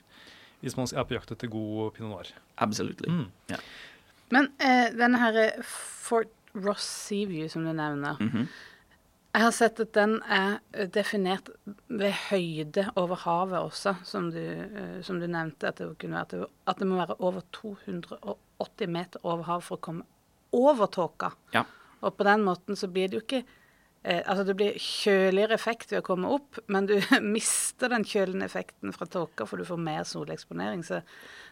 hvis 0.60 0.76
man 0.76 0.90
er 0.92 1.06
på 1.08 1.16
jakt 1.16 1.32
etter 1.32 1.50
god 1.50 1.94
pinot 1.96 2.12
noir. 2.12 2.30
Absolutt. 2.60 3.00
Mm. 3.08 3.30
Ja. 3.50 3.58
Men 4.30 4.48
eh, 4.62 4.90
denne 4.94 5.18
her 5.18 5.62
Fort 5.66 6.30
Ross 6.54 6.84
Seaview 7.06 7.48
som 7.48 7.64
du 7.64 7.72
nevner, 7.72 8.16
Mhm. 8.20 8.48
jeg 9.34 9.42
har 9.42 9.50
sett 9.54 9.80
at 9.80 9.92
den 9.94 10.16
er 10.28 10.58
eh, 10.74 10.86
definert 10.86 11.50
ved 11.88 12.12
høyde 12.30 12.88
over 12.96 13.16
havet 13.16 13.58
også, 13.60 13.96
som 14.04 14.30
du, 14.30 14.38
eh, 14.40 15.02
som 15.02 15.20
du 15.20 15.26
nevnte. 15.26 15.68
At 15.68 15.76
det, 15.78 15.98
kunne 15.98 16.20
at 16.20 16.30
det, 16.34 16.46
at 16.66 16.78
det 16.78 16.86
må 16.86 16.96
være 16.96 17.16
over 17.20 17.42
280 17.52 18.88
meter 18.88 19.20
over 19.24 19.42
havet 19.44 19.64
for 19.64 19.76
å 19.78 19.80
komme 19.80 20.02
over 20.52 20.86
tåka. 20.86 21.32
Ja. 21.54 21.64
Og 22.02 22.16
på 22.16 22.24
den 22.24 22.42
måten 22.46 22.76
så 22.76 22.88
blir 22.90 23.08
det 23.08 23.18
jo 23.20 23.24
ikke 23.26 23.44
eh, 24.02 24.20
Altså 24.24 24.44
det 24.48 24.56
blir 24.58 24.78
kjøligere 24.80 25.56
effekt 25.56 25.92
ved 25.92 26.02
å 26.02 26.06
komme 26.06 26.30
opp, 26.32 26.60
men 26.72 26.88
du 26.90 26.96
mister 27.36 27.92
den 27.92 28.06
kjølende 28.08 28.48
effekten 28.48 28.94
fra 28.96 29.08
tåka, 29.10 29.46
for 29.48 29.60
du 29.60 29.66
får 29.68 29.80
mer 29.80 30.06
soleksponering. 30.08 30.84
Så 30.86 31.00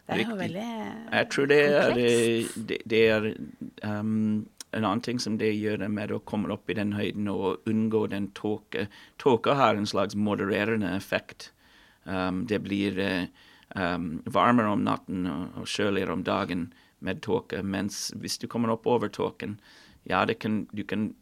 det 0.07 0.17
er 0.17 0.23
jo 0.25 0.39
veldig 0.39 0.69
komplekst. 0.69 1.19
Jeg 1.19 1.31
tror 1.35 1.51
det 1.51 1.61
er, 1.67 2.01
det, 2.71 2.81
det 2.89 3.03
er 3.09 3.29
um, 3.85 4.47
en 4.71 4.85
annen 4.85 5.05
ting 5.05 5.21
som 5.23 5.39
det 5.41 5.53
gjør 5.55 5.87
med 5.93 6.13
å 6.13 6.23
komme 6.29 6.51
opp 6.55 6.71
i 6.71 6.79
den 6.79 6.95
høyden 6.97 7.29
og 7.33 7.69
unngå 7.69 8.07
den 8.13 8.31
tåke. 8.37 8.89
Tåka 9.21 9.57
har 9.59 9.77
en 9.77 9.89
slags 9.89 10.17
modererende 10.17 10.95
effekt. 10.97 11.53
Um, 12.05 12.47
det 12.49 12.63
blir 12.65 12.99
um, 13.77 14.19
varmere 14.25 14.73
om 14.73 14.85
natten 14.85 15.29
og, 15.29 15.63
og 15.63 15.69
kjøligere 15.69 16.17
om 16.17 16.25
dagen 16.25 16.69
med 17.05 17.23
tåke, 17.23 17.63
mens 17.63 18.09
hvis 18.19 18.39
du 18.43 18.49
kommer 18.51 18.73
opp 18.75 18.87
over 18.91 19.11
tåken, 19.13 19.59
ja, 20.09 20.25
det 20.27 20.39
kan, 20.43 20.65
du 20.73 20.83
kan 20.89 21.13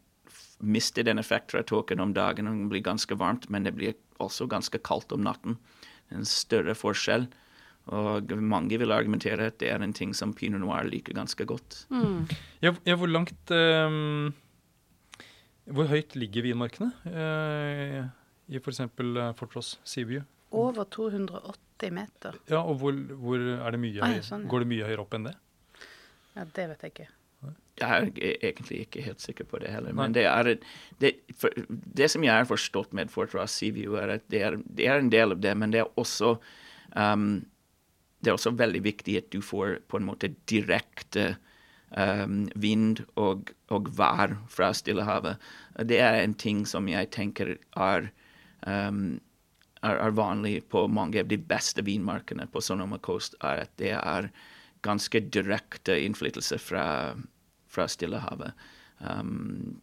f- 0.57 0.63
miste 0.65 1.03
den 1.05 1.19
effekten 1.21 1.57
fra 1.57 1.63
tåken 1.63 1.99
om 1.99 2.13
dagen, 2.13 2.45
det 2.45 2.69
blir 2.69 2.81
ganske 2.83 3.15
varmt, 3.17 3.49
men 3.49 3.63
det 3.63 3.75
blir 3.77 3.93
også 4.19 4.47
ganske 4.49 4.79
kaldt 4.83 5.11
om 5.13 5.21
natten. 5.23 5.57
En 6.11 6.25
større 6.25 6.73
forskjell. 6.75 7.27
Og 7.87 8.31
mange 8.43 8.77
vil 8.79 8.91
argumentere 8.91 9.45
at 9.47 9.59
det 9.59 9.69
er 9.71 9.79
en 9.83 9.93
ting 9.93 10.13
som 10.13 10.33
pinot 10.33 10.59
noir 10.59 10.83
liker 10.89 11.13
ganske 11.15 11.45
godt. 11.47 11.85
Ja, 12.61 12.73
ja 12.83 12.95
hvor 12.99 13.07
langt 13.07 13.51
um, 13.51 14.33
Hvor 15.67 15.87
høyt 15.87 16.15
ligger 16.15 16.43
vinmarkene 16.43 16.89
uh, 17.05 18.07
i 18.51 18.59
f.eks. 18.59 18.81
Fort 19.39 19.55
Ross 19.55 19.77
Seaview? 19.83 20.23
over 20.51 20.85
280 20.85 21.91
meter. 21.91 22.35
Ja, 22.47 22.61
og 22.63 22.77
hvor, 22.79 22.93
hvor 23.19 23.35
er 23.37 23.71
det 23.75 23.79
mye 23.83 23.99
Ah, 23.99 24.13
ja, 24.15 24.21
sånn, 24.23 24.45
ja. 24.45 24.47
Går 24.51 24.63
det 24.63 24.67
mye 24.69 24.85
høyere 24.87 25.03
opp 25.03 25.13
enn 25.17 25.25
det? 25.27 25.33
Ja, 26.37 26.45
det 26.55 26.67
vet 26.71 26.85
jeg 26.85 26.93
ikke. 26.93 27.07
Jeg 27.77 27.87
er 27.87 28.37
egentlig 28.49 28.79
ikke 28.85 29.03
helt 29.05 29.21
sikker 29.21 29.45
på 29.49 29.59
det 29.61 29.73
heller. 29.73 29.93
Men 29.93 30.15
det, 30.15 30.23
er, 30.25 30.55
det, 31.01 31.11
for, 31.37 31.53
det 31.69 32.09
som 32.09 32.23
jeg 32.25 32.33
har 32.33 32.47
forstått 32.49 32.95
med 32.97 33.11
Fort 33.13 33.35
Ross 33.37 33.59
Seaview, 33.59 33.99
er 34.01 34.17
at 34.17 34.25
det 34.33 34.41
er, 34.41 34.57
det 34.65 34.87
er 34.87 35.01
en 35.01 35.11
del 35.13 35.35
av 35.35 35.43
det, 35.43 35.53
men 35.57 35.75
det 35.75 35.83
er 35.83 35.99
også 36.01 36.37
um, 36.95 37.45
det 38.19 38.31
er 38.31 38.37
også 38.37 38.55
veldig 38.57 38.81
viktig 38.85 39.17
at 39.19 39.29
du 39.33 39.41
får 39.45 39.77
på 39.89 39.99
en 39.99 40.07
måte 40.07 40.31
direkte 40.49 41.35
um, 41.93 42.47
vind 42.55 43.03
og, 43.15 43.53
og 43.73 43.91
vær 43.97 44.35
fra 44.51 44.71
Stillehavet. 44.75 45.37
Det 45.87 46.01
er 46.01 46.21
en 46.21 46.35
ting 46.37 46.65
som 46.67 46.89
jeg 46.89 47.11
tenker 47.13 47.55
er, 47.77 48.09
um, 48.65 49.19
er, 49.83 50.01
er 50.01 50.17
vanlig 50.17 50.59
på 50.73 50.87
mange 50.89 51.21
av 51.21 51.29
de 51.31 51.37
beste 51.37 51.85
vinmarkene 51.85 52.49
på 52.51 52.63
Sonoma 52.63 52.97
Coast, 52.97 53.37
er 53.45 53.67
at 53.67 53.73
det 53.81 53.93
er 53.99 54.31
ganske 54.85 55.21
direkte 55.33 55.97
innflytelse 56.01 56.57
fra, 56.61 56.85
fra 57.77 57.87
Stillehavet. 57.91 58.67
Um, 58.99 59.77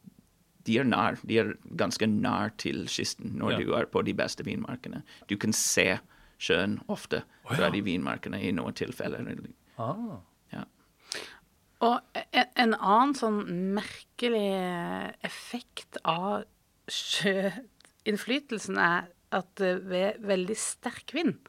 de 0.66 0.78
er 0.80 0.88
nær, 0.88 1.20
de 1.28 1.38
er 1.42 1.52
ganske 1.78 2.06
nær 2.08 2.54
til 2.60 2.86
kysten 2.90 3.36
når 3.38 3.54
Ja. 3.54 3.58
du 3.60 3.72
er 3.78 3.86
på 3.86 4.02
de 4.02 4.14
beste 4.16 4.44
vinmarkene. 4.46 5.02
Du 5.28 5.36
kan 5.36 5.52
se 5.52 5.98
sjøen 6.40 6.80
ofte 6.88 7.22
fra 7.46 7.68
ja. 7.68 7.70
de 7.70 7.82
vinmarkene 7.84 8.40
i 8.42 8.50
noen 8.52 8.74
tilfeller. 8.74 9.28
Ah. 9.78 10.18
Ja. 10.52 10.64
Og 11.84 12.00
en, 12.32 12.48
en 12.56 12.74
annen 12.74 13.14
sånn 13.18 13.42
merkelig 13.76 14.46
effekt 15.26 15.98
av 16.04 16.44
sjøinnflytelsen 16.90 18.78
er 18.80 19.10
at 19.34 19.60
ved 19.60 20.20
veldig 20.22 20.56
sterk 20.58 21.10
vind 21.16 21.48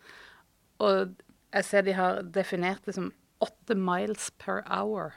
Og 0.81 1.11
jeg 1.53 1.67
ser 1.67 1.85
de 1.85 1.93
har 1.95 2.23
definert 2.35 2.85
det 2.87 2.95
som 2.97 3.11
åtte 3.43 3.75
miles 3.77 4.31
per 4.41 4.63
hour. 4.67 5.13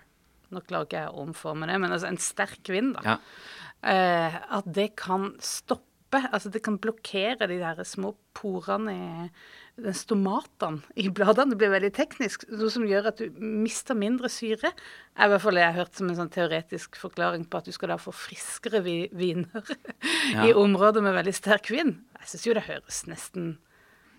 Nå 0.55 0.62
klarer 0.64 0.87
ikke 0.88 1.02
jeg 1.02 1.12
å 1.12 1.25
omforme 1.26 1.69
det, 1.69 1.76
men 1.83 1.93
altså 1.93 2.09
en 2.09 2.21
sterk 2.23 2.71
vind, 2.73 2.95
da. 2.97 3.02
Ja. 3.05 3.19
Eh, 3.88 4.38
at 4.59 4.67
det 4.75 4.90
kan 4.99 5.35
stoppe 5.45 5.85
Altså 6.09 6.49
det 6.49 6.62
kan 6.64 6.78
blokkere 6.81 7.45
de 7.50 7.59
der 7.61 7.83
små 7.85 8.14
porene 8.33 8.95
i 9.76 9.93
stomatene 9.93 10.81
i 10.97 11.11
bladene. 11.12 11.52
Det 11.52 11.59
blir 11.61 11.69
veldig 11.75 11.90
teknisk. 11.99 12.47
Noe 12.49 12.71
som 12.73 12.87
gjør 12.88 13.11
at 13.11 13.21
du 13.21 13.37
mister 13.37 13.93
mindre 13.99 14.31
syre. 14.33 14.71
Er 14.73 15.28
i 15.28 15.33
hvert 15.35 15.45
fall 15.45 15.61
jeg 15.61 15.69
har 15.69 15.76
hørt 15.83 16.00
som 16.00 16.09
en 16.09 16.17
sånn 16.17 16.33
teoretisk 16.33 16.97
forklaring 16.97 17.45
på 17.45 17.61
at 17.61 17.69
du 17.69 17.75
skal 17.76 17.93
da 17.93 17.99
få 18.00 18.14
friskere 18.17 18.81
vi 18.88 18.97
viner 19.12 19.69
Ja. 20.33 20.49
i 20.49 20.57
områder 20.57 21.05
med 21.05 21.12
veldig 21.21 21.37
sterk 21.37 21.69
vind. 21.76 21.99
Jeg 22.23 22.33
syns 22.33 22.49
jo 22.49 22.57
det 22.57 22.64
høres 22.73 23.05
nesten 23.09 23.59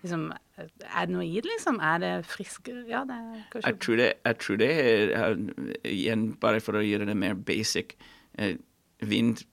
liksom, 0.02 0.32
Er 0.58 1.06
det 1.06 1.14
noe 1.14 1.26
i 1.26 1.36
det, 1.40 1.48
liksom? 1.48 1.80
Er 1.80 2.00
det 2.02 2.12
friskere? 2.28 2.84
Ja, 2.88 3.04
det 3.08 3.16
er 3.16 3.44
kanskje 3.52 3.68
Jeg 3.68 3.78
tror 3.84 4.00
det, 4.00 4.08
jeg 4.24 4.38
tror 4.44 4.60
det 4.60 4.70
er 4.70 5.14
eh, 5.18 5.92
Igjen, 5.92 6.26
bare 6.40 6.60
for 6.64 6.78
å 6.78 6.84
gjøre 6.84 7.08
det 7.08 7.16
mer 7.16 7.34
basic 7.34 7.96
eh, 8.38 8.56
Vind 9.00 9.44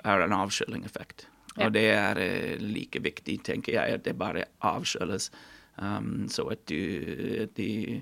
er 0.00 0.24
en 0.24 0.32
avkjølingeffekt. 0.32 1.26
Ja. 1.56 1.66
Og 1.66 1.74
det 1.76 1.86
er 1.92 2.18
eh, 2.18 2.62
like 2.62 3.02
viktig, 3.04 3.36
tenker 3.44 3.76
jeg, 3.76 3.98
at 4.00 4.06
det 4.06 4.16
bare 4.18 4.48
avkjøles. 4.64 5.28
Um, 5.76 6.24
så 6.28 6.46
at 6.52 6.64
du 6.68 7.46
de, 7.56 8.00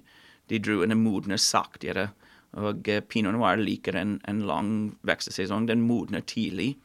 de 0.49 0.61
druene 0.63 0.97
modner 0.97 1.41
saktere. 1.43 2.09
Og 2.57 2.89
pinot 3.11 3.35
noir 3.37 3.61
liker 3.61 3.99
en, 3.99 4.17
en 4.31 4.45
lang 4.47 4.71
vekstsesong. 5.07 5.67
Den 5.69 5.83
modner 5.85 6.23
tidlig. 6.25 6.77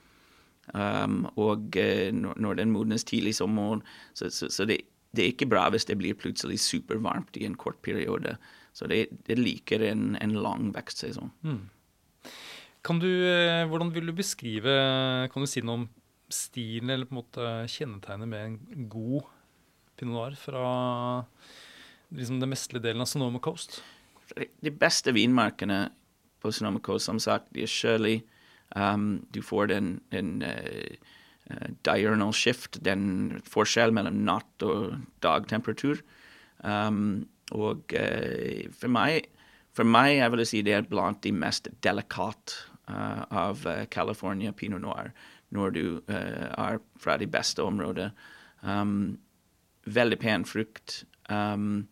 Um, 0.73 1.27
og 1.37 1.77
når 2.15 2.59
den 2.59 2.73
modnes 2.73 3.03
tidlig, 3.03 3.35
så 3.35 3.47
må 3.47 3.81
Så, 4.13 4.29
så, 4.29 4.49
så 4.49 4.65
det, 4.65 4.81
det 5.13 5.23
er 5.23 5.31
ikke 5.33 5.49
bra 5.49 5.67
hvis 5.73 5.85
det 5.85 5.97
blir 5.99 6.17
plutselig 6.17 6.59
supervarmt 6.63 7.37
i 7.37 7.45
en 7.45 7.57
kort 7.59 7.79
periode. 7.85 8.35
Så 8.73 8.87
det, 8.89 9.07
det 9.27 9.37
liker 9.37 9.83
en, 9.85 10.15
en 10.17 10.33
lang 10.41 10.71
vekstsesong. 10.73 11.29
Kan 12.83 12.99
du, 12.99 13.07
eh, 13.07 13.63
hvordan 13.69 13.93
vil 13.95 14.09
du 14.09 14.15
beskrive 14.17 14.73
Kan 15.31 15.45
du 15.45 15.47
si 15.47 15.61
noe 15.63 15.83
om 15.83 15.89
stilen 16.33 16.89
eller 16.89 17.05
på 17.07 17.13
en 17.13 17.19
måte 17.21 17.51
kjennetegnet 17.69 18.27
med 18.27 18.45
en 18.47 18.87
god 18.89 19.29
pinot 19.99 20.15
noir 20.17 20.35
fra 20.39 20.63
liksom 22.13 22.39
den 22.41 22.53
vestlige 22.53 22.83
delen 22.87 23.05
av 23.05 23.09
Sonoma 23.11 23.39
Coast? 23.39 23.83
De- 24.33 24.73
beste 24.73 25.13
vinmarkene 25.13 25.91
på 26.41 26.51
Sonoma 26.51 26.81
Coast, 26.83 27.05
som 27.05 27.19
sagt, 27.21 27.51
de 27.53 27.63
er 27.63 27.71
kjølige. 27.71 28.23
Um, 28.75 29.21
du 29.31 29.43
får 29.45 29.69
den, 29.69 29.99
den 30.09 30.41
eh, 30.41 30.97
diurnal 31.85 32.33
shift, 32.35 32.79
den 32.85 33.41
forskjell 33.49 33.93
mellom 33.95 34.23
natt 34.27 34.65
og 34.65 34.97
dagtemperatur. 35.25 36.03
Um, 36.63 37.25
og 37.51 37.93
uh, 37.97 38.69
for 38.71 38.91
meg 38.91 39.29
for 39.73 39.89
meg 39.89 40.19
jeg 40.19 40.31
vil 40.31 40.45
si 40.47 40.61
det 40.63 40.75
er 40.77 40.85
blant 40.87 41.19
de 41.25 41.33
mest 41.35 41.67
delikate 41.83 42.55
uh, 42.87 43.25
av 43.27 43.65
uh, 43.67 43.83
California 43.91 44.53
pinot 44.55 44.81
noir 44.83 45.11
når 45.53 45.75
du 45.75 45.83
eh, 46.09 46.49
er 46.49 46.81
fra 46.99 47.17
de 47.21 47.27
beste 47.29 47.63
områdene. 47.63 48.11
Um, 48.63 49.19
veldig 49.85 50.19
pen 50.21 50.45
frukt. 50.47 51.03
Um, 51.29 51.87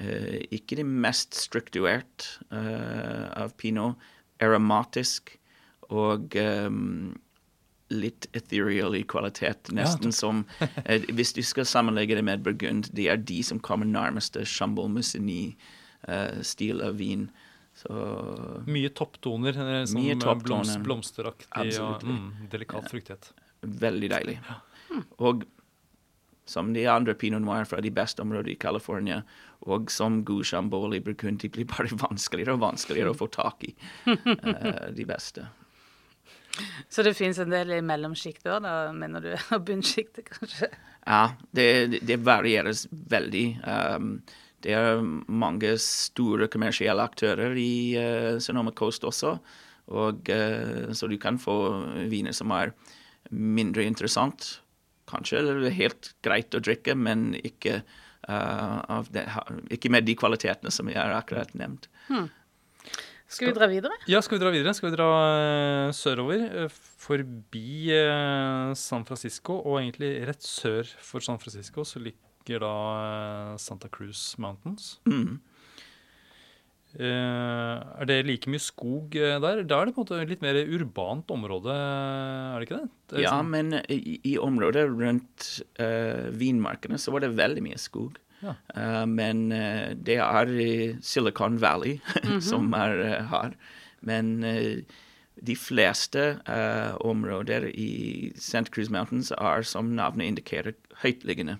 eh, 0.00 0.42
ikke 0.54 0.78
det 0.80 0.86
mest 0.86 1.36
strukturert 1.38 2.28
eh, 2.50 3.26
av 3.36 3.54
pinot. 3.60 4.00
Aromatisk 4.42 5.36
og 5.88 6.34
um, 6.36 7.14
litt 7.92 8.26
ethereal 8.36 8.96
i 8.98 9.02
kvalitet. 9.06 9.70
Nesten 9.74 10.12
som 10.12 10.44
eh, 10.84 11.04
Hvis 11.14 11.32
du 11.36 11.42
skal 11.46 11.68
sammenlegge 11.68 12.18
det 12.18 12.24
med 12.26 12.42
Burgund, 12.46 12.90
det 12.96 13.08
er 13.12 13.16
de 13.22 13.42
som 13.46 13.60
kommer 13.62 13.86
nærmest 13.86 14.38
Chambol 14.44 14.90
Mussini-stil 14.92 16.82
av 16.82 16.98
vin. 16.98 17.28
Så 17.76 17.92
Mye 18.66 18.88
topptoner, 18.88 19.58
eh, 19.60 19.82
som 19.84 20.00
Mye 20.00 20.14
eh, 20.14 20.22
topptoner. 20.22 20.64
blomst, 20.64 20.80
blomsteraktig 20.86 21.76
og 21.84 22.06
mm, 22.06 22.48
delikat 22.52 22.88
fruktighet. 22.90 23.32
veldig 23.60 24.10
deilig. 24.14 24.38
Og 25.20 25.44
som 26.46 26.70
de 26.72 26.86
andre 26.86 27.14
pinot 27.18 27.42
noir 27.42 27.66
fra 27.66 27.82
de 27.82 27.90
beste 27.90 28.22
områdene 28.22 28.54
i 28.54 28.60
California, 28.62 29.20
og 29.66 29.90
som 29.90 30.20
god 30.24 30.46
chambol 30.46 30.94
i 30.94 31.02
Burgund, 31.02 31.40
de 31.42 31.50
blir 31.52 31.66
bare 31.68 31.90
vanskeligere 32.06 32.54
og 32.56 32.64
vanskeligere 32.64 33.12
å 33.12 33.18
få 33.18 33.28
tak 33.34 33.66
i. 33.68 33.74
eh, 34.06 34.88
de 34.96 35.08
beste. 35.08 35.48
Så 36.92 37.02
det 37.06 37.14
fins 37.18 37.38
en 37.42 37.52
del 37.52 37.70
i 37.76 37.82
mellomsjiktet 37.84 38.48
òg, 38.54 38.62
da, 38.64 38.74
mener 38.96 39.24
du? 39.24 39.30
Og 39.56 39.64
bunnsjiktet, 39.68 40.28
kanskje? 40.32 40.70
Ja, 41.06 41.22
det, 41.54 41.66
det- 42.08 42.20
varieres 42.26 42.86
veldig. 42.90 43.44
Um, 43.62 44.10
det 44.64 44.72
er 44.74 45.02
mange 45.28 45.74
store 45.82 46.48
kommersielle 46.50 47.04
aktører 47.04 47.54
i 47.60 47.70
uh, 48.00 48.38
Sonoma 48.42 48.72
Coast 48.74 49.04
også. 49.06 49.36
Og, 49.94 50.30
uh, 50.32 50.88
så 50.96 51.06
du 51.10 51.14
kan 51.22 51.38
få 51.38 51.54
viner 52.10 52.34
som 52.34 52.50
er 52.56 52.72
mindre 53.30 53.84
interessant. 53.86 54.56
Kanskje 55.06 55.38
eller 55.44 55.70
helt 55.76 56.14
greit 56.26 56.54
å 56.56 56.62
drikke, 56.64 56.96
men 56.98 57.28
ikke, 57.38 57.82
uh, 58.26 58.80
av 58.96 59.12
det, 59.14 59.28
ikke 59.76 59.92
med 59.94 60.08
de 60.08 60.16
kvalitetene 60.18 60.72
som 60.74 60.90
jeg 60.90 60.98
har 60.98 61.14
akkurat 61.20 61.52
nevnt. 61.54 61.86
Skal 63.26 63.50
vi 63.50 63.56
dra 63.56 63.66
videre? 63.70 63.96
Ja, 64.06 64.20
skal 64.22 64.38
vi 64.38 64.44
dra 64.44 64.52
videre? 64.54 64.74
Skal 64.76 64.90
vi 64.90 64.94
dra 64.94 65.08
uh, 65.10 65.94
sørover? 65.94 66.44
Uh, 66.66 66.78
forbi 67.06 67.90
uh, 67.90 68.70
San 68.78 69.06
Francisco, 69.08 69.58
og 69.64 69.80
egentlig 69.80 70.12
rett 70.28 70.46
sør 70.46 70.86
for 71.02 71.24
San 71.24 71.42
Francisco 71.42 71.84
så 71.86 72.02
ligger 72.02 72.62
da 72.62 72.76
Santa 73.58 73.90
Cruz 73.90 74.36
Mountains. 74.38 74.96
Mm. 75.10 75.40
Eh, 76.96 77.76
er 78.00 78.08
det 78.08 78.22
like 78.24 78.48
mye 78.48 78.62
skog 78.62 79.12
der? 79.12 79.40
Da 79.68 79.80
er 79.80 79.88
det 79.88 79.92
på 79.92 80.00
en 80.00 80.06
måte 80.06 80.20
litt 80.30 80.44
mer 80.44 80.56
urbant 80.64 81.28
område, 81.34 81.74
er 81.74 82.56
det 82.56 82.68
ikke 82.68 82.78
det? 82.78 82.88
det 83.12 83.24
Ja, 83.26 83.34
sånn. 83.34 83.50
men 83.52 83.80
i, 83.92 84.16
i 84.24 84.36
området 84.40 84.86
rundt 84.94 85.48
uh, 85.82 86.30
vinmarkene 86.32 86.96
så 87.00 87.12
var 87.12 87.26
det 87.26 87.34
veldig 87.36 87.66
mye 87.66 87.80
skog. 87.80 88.16
Ja. 88.42 88.54
Eh, 88.74 89.04
men 89.06 89.50
uh, 89.52 89.92
det 89.94 90.18
er 90.22 90.52
i 90.60 90.70
Silicon 91.02 91.60
Valley 91.60 91.98
som 92.50 92.72
er 92.76 93.02
eh, 93.04 93.28
her. 93.32 93.56
Men 94.06 94.36
de 95.46 95.54
fleste 95.58 96.36
områder 97.02 97.64
i 97.74 98.30
Santa 98.38 98.70
Cruz 98.70 98.90
Mountains 98.92 99.32
er, 99.34 99.64
som 99.66 99.88
navnet 99.96 100.28
indikerer, 100.28 100.76
høytliggende. 101.02 101.56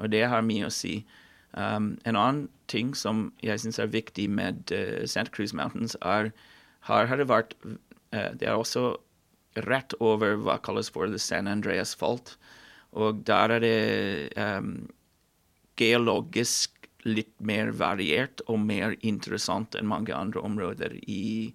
Og 0.00 0.10
det 0.10 0.24
har 0.32 0.42
mye 0.42 0.66
å 0.66 0.72
si. 0.74 1.04
Um, 1.52 1.92
en 2.08 2.18
annen 2.18 2.48
ting 2.66 2.90
som 2.96 3.28
jeg 3.44 3.62
syns 3.62 3.78
er 3.78 3.92
viktig 3.92 4.26
med 4.34 4.74
Santa 5.06 5.30
Cruz 5.30 5.54
Mountains, 5.54 5.94
er 6.02 6.32
her 6.88 7.06
har 7.06 7.20
det 7.20 7.28
vært 7.28 7.54
Det 8.10 8.48
er 8.48 8.56
også 8.56 8.96
rett 9.68 9.94
over 10.00 10.34
hva 10.40 10.58
kalles 10.58 10.90
for 10.90 11.06
the 11.06 11.18
San 11.18 11.46
Andreas 11.46 11.94
Fault. 11.94 12.34
Og 12.90 13.22
der 13.28 13.54
er 13.54 13.62
det 13.62 13.78
um, 14.34 14.88
geologisk 15.80 16.76
litt 17.08 17.32
mer 17.40 17.70
variert 17.76 18.42
og 18.50 18.60
mer 18.60 18.96
interessant 19.06 19.76
enn 19.78 19.88
mange 19.88 20.12
andre 20.12 20.42
områder 20.44 20.98
i 21.08 21.52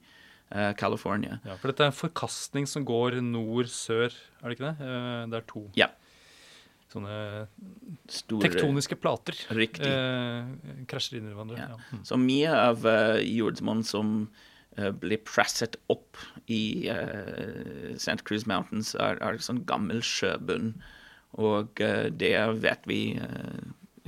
uh, 0.53 0.71
California. 0.79 1.37
Ja, 1.45 1.57
for 1.61 1.69
dette 1.69 1.85
er 1.85 1.91
en 1.91 1.97
forkastning 1.99 2.65
som 2.69 2.85
går 2.87 3.19
nord-sør, 3.21 4.15
er 4.41 4.47
det 4.49 4.57
ikke 4.57 4.71
det? 4.71 4.89
Uh, 4.89 5.21
det 5.29 5.39
er 5.41 5.47
to 5.51 5.63
Ja. 5.77 5.91
sånne 6.95 7.19
Store, 8.09 8.41
tektoniske 8.47 8.97
plater. 8.97 9.37
Riktig. 9.53 9.85
Eh, 9.85 10.83
krasjer 10.89 11.19
inn 11.19 11.29
i 11.29 11.33
hverandre. 11.35 11.57
Ja. 11.59 11.75
Ja. 11.75 11.79
Mm. 11.91 12.03
Så 12.07 12.19
mye 12.21 12.57
av 12.65 12.85
uh, 12.87 13.21
jordsmonn 13.21 13.85
som 13.85 14.17
blir 14.99 15.21
presset 15.23 15.77
opp 15.87 16.19
i 16.51 16.89
uh, 16.91 17.93
Santa 17.95 18.25
Cruz 18.27 18.43
Mountains, 18.43 18.89
er, 18.99 19.21
er 19.23 19.37
sånn 19.39 19.61
gammel 19.69 20.01
sjøbunn. 20.03 20.73
Og 21.39 21.79
det 22.19 22.33
vet 22.59 22.83
vi 22.89 22.99
uh, 23.15 23.61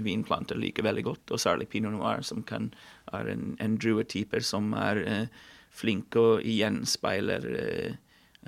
vinplanter 0.03 0.59
liker 0.59 0.85
veldig 0.87 1.03
godt, 1.07 1.31
og 1.33 1.41
særlig 1.41 1.69
pinot 1.71 1.95
noir, 1.95 2.23
som 2.25 2.43
kan, 2.47 2.71
er 3.13 3.31
en, 3.33 3.55
en 3.63 3.77
druetype 3.81 4.41
som 4.45 4.73
er 4.77 5.01
eh, 5.03 5.45
flink 5.77 6.17
og 6.17 6.45
gjenspeiler 6.47 7.47
uh, 7.53 7.95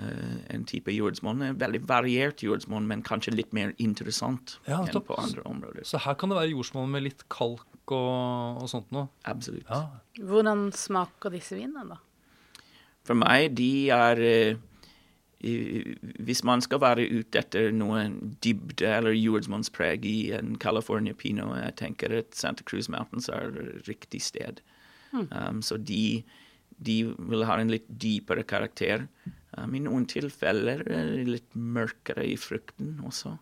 uh, 0.02 0.36
en 0.50 0.64
type 0.66 0.92
jordsmonn. 0.94 1.44
Veldig 1.60 1.82
variert 1.88 2.42
jordsmonn, 2.42 2.88
men 2.90 3.04
kanskje 3.06 3.36
litt 3.36 3.54
mer 3.56 3.74
interessant 3.78 4.58
Ja, 4.66 4.80
enn 4.82 5.04
på 5.06 5.18
andre 5.20 5.44
områder. 5.46 5.86
Så 5.86 6.02
her 6.02 6.18
kan 6.18 6.32
det 6.32 6.40
være 6.40 6.54
jordsmonn 6.54 6.90
med 6.90 7.06
litt 7.06 7.26
kalk 7.32 7.94
og, 7.94 8.62
og 8.62 8.66
sånt 8.70 8.90
noe. 8.94 9.10
Absolutt. 9.30 9.68
Ja. 9.70 10.00
Hvordan 10.26 10.70
smaker 10.76 11.34
disse 11.34 11.58
vinene, 11.58 11.96
da? 11.96 12.00
For 13.06 13.18
meg, 13.18 13.54
de 13.58 13.72
er 13.94 14.20
eh, 14.22 14.58
Hvis 15.40 16.42
man 16.44 16.60
skal 16.60 16.82
være 16.82 17.06
ute 17.08 17.40
etter 17.40 17.70
noe 17.72 18.02
dybde 18.44 18.88
eller 18.92 19.16
jordsmonnspreg 19.16 20.04
i 20.04 20.18
en 20.36 20.58
California 20.60 21.16
Pino, 21.16 21.54
jeg 21.56 21.76
tenker 21.80 22.12
at 22.18 22.36
Santa 22.36 22.66
Cruz 22.68 22.90
Mountains 22.92 23.30
er 23.32 23.56
riktig 23.88 24.20
sted. 24.26 24.60
Um, 25.12 25.62
så 25.64 25.78
de, 25.80 26.22
de 26.76 26.98
vil 27.16 27.46
ha 27.48 27.56
en 27.58 27.72
litt 27.72 27.88
dypere 27.88 28.44
karakter. 28.44 29.06
Um, 29.56 29.72
I 29.74 29.82
noen 29.86 30.04
tilfeller 30.10 30.84
er 30.86 31.14
litt 31.26 31.56
mørkere 31.56 32.26
i 32.28 32.36
frukten 32.38 32.98
også. 33.08 33.34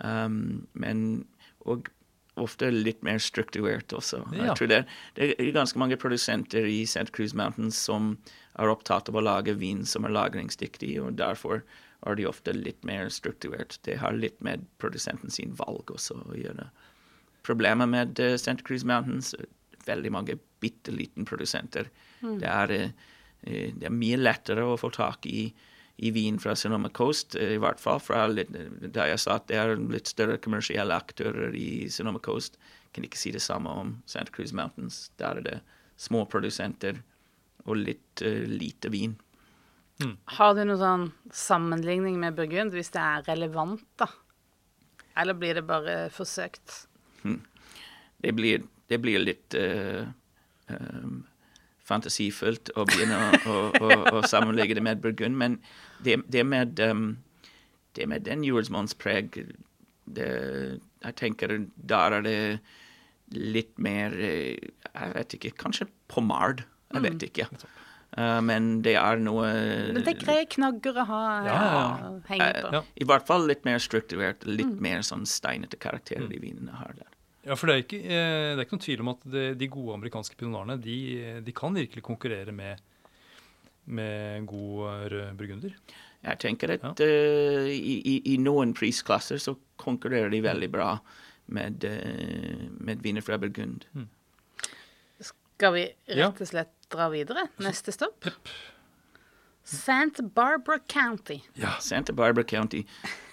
Um, 0.00 0.64
men, 0.72 1.26
og 1.68 1.92
ofte 2.40 2.70
litt 2.72 3.02
mer 3.06 3.20
strukturert 3.22 3.92
også. 3.94 4.22
Ja. 4.34 4.48
Jeg 4.48 4.58
tror 4.58 4.70
det, 4.70 4.80
det 5.16 5.28
er 5.36 5.52
ganske 5.54 5.78
mange 5.78 5.98
produsenter 6.00 6.66
i 6.66 6.82
Santa 6.90 7.14
Cruz 7.14 7.34
Mountains 7.38 7.78
som 7.78 8.14
er 8.58 8.70
opptatt 8.70 9.10
av 9.10 9.18
å 9.18 9.24
lage 9.24 9.54
vin 9.58 9.84
som 9.86 10.06
er 10.06 10.14
lagringsdyktig, 10.14 10.96
og 11.02 11.18
derfor 11.18 11.62
er 12.04 12.18
de 12.18 12.26
ofte 12.28 12.52
litt 12.56 12.82
mer 12.86 13.08
strukturert. 13.12 13.78
Det 13.86 13.98
har 14.02 14.16
litt 14.16 14.40
med 14.44 14.66
produsenten 14.82 15.32
sin 15.32 15.54
valg 15.58 15.94
også 15.94 16.18
å 16.20 16.38
gjøre. 16.38 16.68
Problemet 17.46 17.90
med 17.90 18.20
uh, 18.20 18.34
Santa 18.40 18.64
Cruz 18.66 18.84
Mountains 18.88 19.34
er 19.38 19.48
veldig 19.86 20.12
mange 20.14 20.38
bitte 20.64 20.94
liten 20.94 21.26
produsenter. 21.28 21.90
Det, 22.20 22.48
er, 22.48 22.74
uh, 23.46 23.70
det 23.78 23.88
er 23.88 23.94
mye 23.94 24.20
lettere 24.20 24.66
å 24.66 24.78
få 24.80 24.90
tak 24.94 25.28
i, 25.30 25.48
i 25.96 26.10
vin 26.10 26.38
fra 26.42 26.56
Sonoma 26.58 26.88
Coast, 26.88 27.36
eh, 27.36 27.54
i 27.54 27.60
hvert 27.62 27.80
fall 27.80 28.00
fra 28.02 28.26
litt, 28.26 28.50
da 28.94 29.06
jeg 29.10 29.20
sa 29.22 29.38
at 29.38 29.46
det 29.50 29.58
er 29.60 29.76
litt 29.78 30.10
større 30.10 30.38
kommersielle 30.42 30.96
aktører 30.96 31.54
i 31.54 31.86
Sonoma 31.90 32.22
Coast. 32.22 32.58
Kan 32.94 33.06
ikke 33.06 33.18
si 33.18 33.34
det 33.34 33.42
samme 33.42 33.70
om 33.70 33.96
Santa 34.06 34.32
Cruz 34.34 34.52
Mountains. 34.52 35.10
Der 35.18 35.38
er 35.38 35.46
det 35.46 35.60
små 35.96 36.24
produsenter 36.30 37.02
og 37.64 37.78
litt 37.78 38.22
uh, 38.22 38.44
lite 38.50 38.90
vin. 38.92 39.14
Har 40.36 40.56
du 40.56 40.64
noen 40.64 40.80
sånn 40.80 41.04
sammenligning 41.30 42.18
med 42.20 42.34
Burgund, 42.34 42.74
hvis 42.74 42.90
det 42.94 43.00
er 43.00 43.22
relevant, 43.28 43.86
da? 44.00 44.08
Eller 45.16 45.38
blir 45.38 45.54
det 45.54 45.62
bare 45.68 46.08
forsøkt? 46.10 46.88
det 48.24 48.32
blir, 48.32 48.64
det 48.90 48.98
blir 48.98 49.22
litt 49.22 49.54
uh, 49.58 50.02
ehm, 50.72 51.22
fantasifullt 51.84 52.72
å 52.78 52.86
begynne 52.88 53.18
å, 53.18 53.30
å, 53.44 53.58
å, 53.84 53.98
å 54.18 54.22
sammenligge 54.28 54.78
det 54.78 54.84
med 54.84 55.02
Burgund, 55.04 55.36
men 55.40 55.58
det, 56.04 56.18
det, 56.32 56.44
med, 56.48 56.80
um, 56.80 57.10
det 57.96 58.08
med 58.10 58.26
den 58.28 58.44
jordsmonnspreg 58.46 59.30
preg 59.34 60.80
Jeg 61.04 61.16
tenker 61.16 61.54
der 61.76 62.18
er 62.18 62.24
det 62.24 62.38
litt 63.34 63.78
mer 63.80 64.12
eh, 64.20 64.56
Jeg 64.92 65.14
vet 65.14 65.34
ikke, 65.38 65.54
kanskje 65.64 65.88
pomard. 66.12 66.62
Jeg 66.92 67.02
vet 67.06 67.24
ikke. 67.28 67.48
Uh, 68.14 68.38
men 68.46 68.82
det 68.84 68.94
er 69.00 69.18
noe 69.18 69.48
Men 69.90 70.04
det 70.04 70.12
er 70.12 70.20
greie 70.20 70.44
knagger 70.46 71.00
å 71.02 71.06
ha 71.08 71.22
Ja, 71.48 71.56
ja, 71.58 72.10
henge 72.28 72.50
på. 72.60 72.68
Uh, 72.76 72.92
I 73.02 73.08
hvert 73.10 73.26
fall 73.26 73.48
litt 73.50 73.64
mer 73.66 73.80
strukturert, 73.82 74.44
litt 74.46 74.76
mer 74.78 75.02
sånn 75.02 75.24
steinete 75.26 75.80
karakterer 75.82 76.28
de 76.30 76.38
vinene 76.38 76.76
har 76.78 76.94
der. 77.00 77.10
Ja, 77.44 77.56
for 77.60 77.68
det 77.68 77.74
er 77.74 77.82
ikke, 77.84 78.00
eh, 78.00 78.54
det 78.54 78.56
er 78.56 78.64
ikke 78.64 78.76
noen 78.78 78.86
tvil 78.86 79.04
om 79.04 79.12
at 79.12 79.28
det, 79.34 79.44
de 79.60 79.68
gode 79.72 79.98
amerikanske 79.98 80.38
pinotarene 80.40 80.78
de, 80.80 80.96
de 81.44 81.54
kan 81.56 81.76
virkelig 81.76 82.04
konkurrere 82.06 82.54
med, 82.56 82.80
med 83.84 84.46
god 84.48 84.86
eh, 84.88 85.04
rød 85.12 85.38
burgunder. 85.40 85.76
Jeg 86.24 86.40
tenker 86.40 86.72
at 86.72 86.84
ja. 87.04 87.10
i, 87.68 87.98
i, 88.00 88.14
i 88.32 88.38
noen 88.40 88.72
prisklasser 88.76 89.40
så 89.42 89.58
konkurrerer 89.80 90.32
de 90.32 90.40
veldig 90.46 90.70
bra 90.72 90.94
med, 91.52 91.84
eh, 91.84 92.64
med 92.80 93.02
viner 93.04 93.24
fra 93.24 93.36
Burgund. 93.38 93.84
Skal 95.20 95.74
vi 95.76 95.84
rett 96.16 96.40
og 96.40 96.48
slett 96.48 96.72
dra 96.92 97.10
videre? 97.12 97.44
Neste 97.62 97.92
stopp? 97.92 98.24
Santa 99.64 100.22
Barbara 100.22 100.80
County. 100.88 101.42
Ja. 101.60 101.76
Santa 101.80 102.12
Barbara 102.12 102.44
County. 102.44 102.86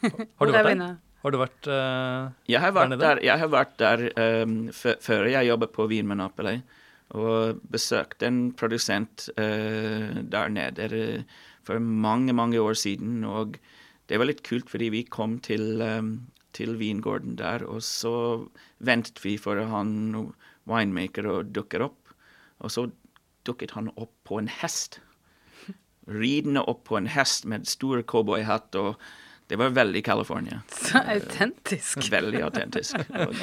Har 0.03 0.45
du 0.47 0.51
vært 0.51 0.75
der? 0.75 0.99
Har 1.21 1.33
du 1.33 1.37
vært 1.37 1.67
uh, 1.69 2.31
Jeg 2.49 2.61
har 2.63 2.71
Der 2.71 2.77
vært 2.79 2.93
nede? 2.95 3.01
der, 3.03 3.21
jeg 3.27 3.41
har 3.41 3.51
vært 3.53 3.75
der 3.81 4.05
um, 4.45 4.55
før 4.73 5.27
jeg 5.29 5.49
jobbet 5.51 5.73
på 5.75 5.85
Vinmonopoly, 5.91 6.55
og 7.11 7.59
besøkte 7.69 8.29
en 8.29 8.39
produsent 8.57 9.27
uh, 9.35 10.21
der 10.23 10.49
nede 10.49 11.25
for 11.67 11.77
mange, 11.79 12.33
mange 12.33 12.61
år 12.61 12.73
siden. 12.73 13.23
Og 13.27 13.59
det 14.09 14.17
var 14.17 14.31
litt 14.31 14.41
kult, 14.47 14.69
fordi 14.71 14.89
vi 14.89 15.03
kom 15.03 15.37
til, 15.45 15.81
um, 15.85 16.31
til 16.57 16.73
vingården 16.79 17.37
der, 17.37 17.67
og 17.69 17.83
så 17.85 18.47
ventet 18.79 19.21
vi 19.23 19.37
for 19.37 19.61
han 19.61 20.31
winemaker 20.65 21.29
og 21.29 21.53
dukker 21.53 21.85
opp. 21.85 22.15
Og 22.61 22.73
så 22.73 22.87
dukket 23.45 23.75
han 23.77 23.93
opp 23.95 24.13
på 24.25 24.41
en 24.41 24.49
hest. 24.49 24.99
Ridende 26.09 26.63
opp 26.65 26.87
på 26.89 26.97
en 26.97 27.09
hest 27.13 27.45
med 27.45 27.69
stor 27.69 28.01
cowboyhatt, 28.01 28.73
og 28.75 28.97
det 29.51 29.59
var 29.59 29.73
veldig 29.75 30.01
California. 30.07 30.61
Så 30.71 31.01
autentisk. 31.11 32.05
Veldig 32.15 32.45
autentisk. 32.47 32.95
Og 33.11 33.35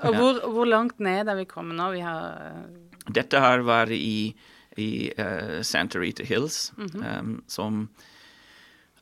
Og 0.00 0.14
hvor, 0.16 0.38
hvor 0.54 0.64
langt 0.64 1.02
ned 1.04 1.28
er 1.28 1.36
vi 1.36 1.44
kommet 1.44 1.76
nå? 1.76 1.90
Vi 1.92 2.00
har 2.00 2.64
dette 3.08 3.40
her 3.40 3.64
var 3.66 3.90
i, 3.92 4.32
i 4.78 4.90
uh, 5.18 5.60
Santa 5.66 6.00
Rita 6.00 6.24
Hills, 6.24 6.72
um, 6.76 7.40
som 7.48 7.88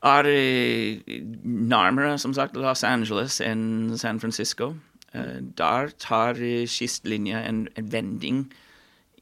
er 0.03 0.29
eh, 0.31 1.01
nærmere, 1.43 2.19
som 2.19 2.35
sagt, 2.35 2.57
Los 2.57 2.85
Angeles 2.87 3.41
enn 3.43 3.97
San 3.99 4.21
Francisco. 4.23 4.77
Uh, 5.15 5.41
der 5.59 5.91
tar 5.99 6.39
eh, 6.39 6.67
kystlinja 6.71 7.43
en, 7.49 7.67
en 7.77 7.93
vending 7.93 8.45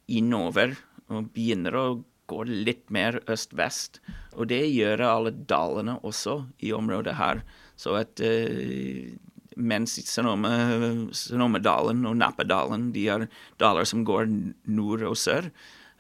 innover 0.07 0.77
og 1.09 1.31
begynner 1.35 1.79
å 1.79 1.87
gå 2.31 2.43
litt 2.49 2.91
mer 2.93 3.21
øst-vest. 3.31 4.01
Og 4.37 4.49
det 4.51 4.62
gjør 4.73 5.05
alle 5.07 5.33
dalene 5.49 5.99
også 6.07 6.41
i 6.65 6.73
området 6.77 7.17
her. 7.19 7.43
Så 7.79 7.97
at 8.01 8.23
uh, 8.25 9.12
mens 9.57 9.99
Sonoma- 10.11 11.09
Sonoma-dalen 11.17 12.05
og 12.09 12.17
Napa-dalen 12.21 12.91
de 12.95 13.07
er 13.12 13.29
daler 13.61 13.89
som 13.89 14.05
går 14.07 14.29
nord 14.69 15.05
og 15.09 15.17
sør. 15.21 15.51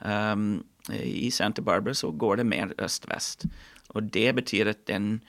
Um, 0.00 0.64
I 0.92 1.30
Santa 1.34 1.64
Barbara 1.64 1.96
så 1.96 2.12
går 2.12 2.42
det 2.42 2.50
mer 2.52 2.74
øst-vest. 2.78 3.48
Og 3.96 4.10
det 4.12 4.34
betyr 4.36 4.74
at 4.74 4.86
den, 4.90 5.20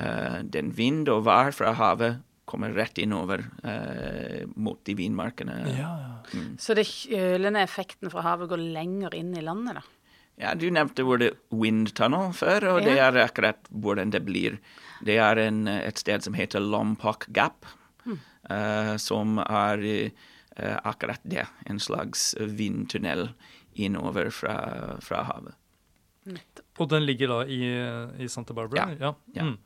uh, 0.00 0.40
den 0.42 0.74
vind 0.76 1.08
og 1.12 1.26
vær 1.28 1.54
fra 1.54 1.76
havet 1.78 2.22
kommer 2.48 2.72
rett 2.72 2.98
innover 2.98 3.42
eh, 3.60 4.46
mot 4.56 4.80
de 4.88 4.94
vinmarkene. 4.96 5.58
Ja, 5.76 5.90
ja. 6.00 6.42
Så 6.60 6.72
det 6.78 6.86
kjølende 6.88 7.60
effekten 7.60 8.08
fra 8.12 8.24
havet 8.24 8.48
går 8.48 8.62
lenger 8.78 9.16
inn 9.18 9.34
i 9.36 9.44
landet, 9.44 9.82
da? 9.82 9.97
Ja, 10.38 10.54
Du 10.54 10.68
nevnte 10.70 11.02
ordet 11.02 11.32
wind 11.50 11.92
tunnel 11.98 12.32
før, 12.36 12.68
og 12.74 12.84
det 12.86 12.98
er 13.02 13.16
akkurat 13.24 13.58
hvordan 13.70 14.12
det 14.14 14.22
blir. 14.26 14.60
Det 15.04 15.18
er 15.18 15.40
en, 15.42 15.66
et 15.68 15.98
sted 15.98 16.22
som 16.22 16.36
heter 16.38 16.62
Lompoc 16.62 17.26
Gap, 17.34 17.66
eh, 18.06 18.94
som 19.02 19.38
er 19.42 19.82
uh, 19.82 20.78
akkurat 20.86 21.22
det. 21.26 21.46
En 21.66 21.82
slags 21.82 22.34
vindtunnel 22.38 23.32
innover 23.74 24.30
fra, 24.34 24.56
fra 25.02 25.24
havet. 25.26 25.58
Og 26.78 26.88
den 26.90 27.06
ligger 27.06 27.32
da 27.32 27.42
i, 27.50 27.60
i 28.22 28.30
Santa 28.30 28.54
Barbara? 28.54 28.90
Ja, 28.98 29.14
ja. 29.34 29.46
Mm. 29.48 29.56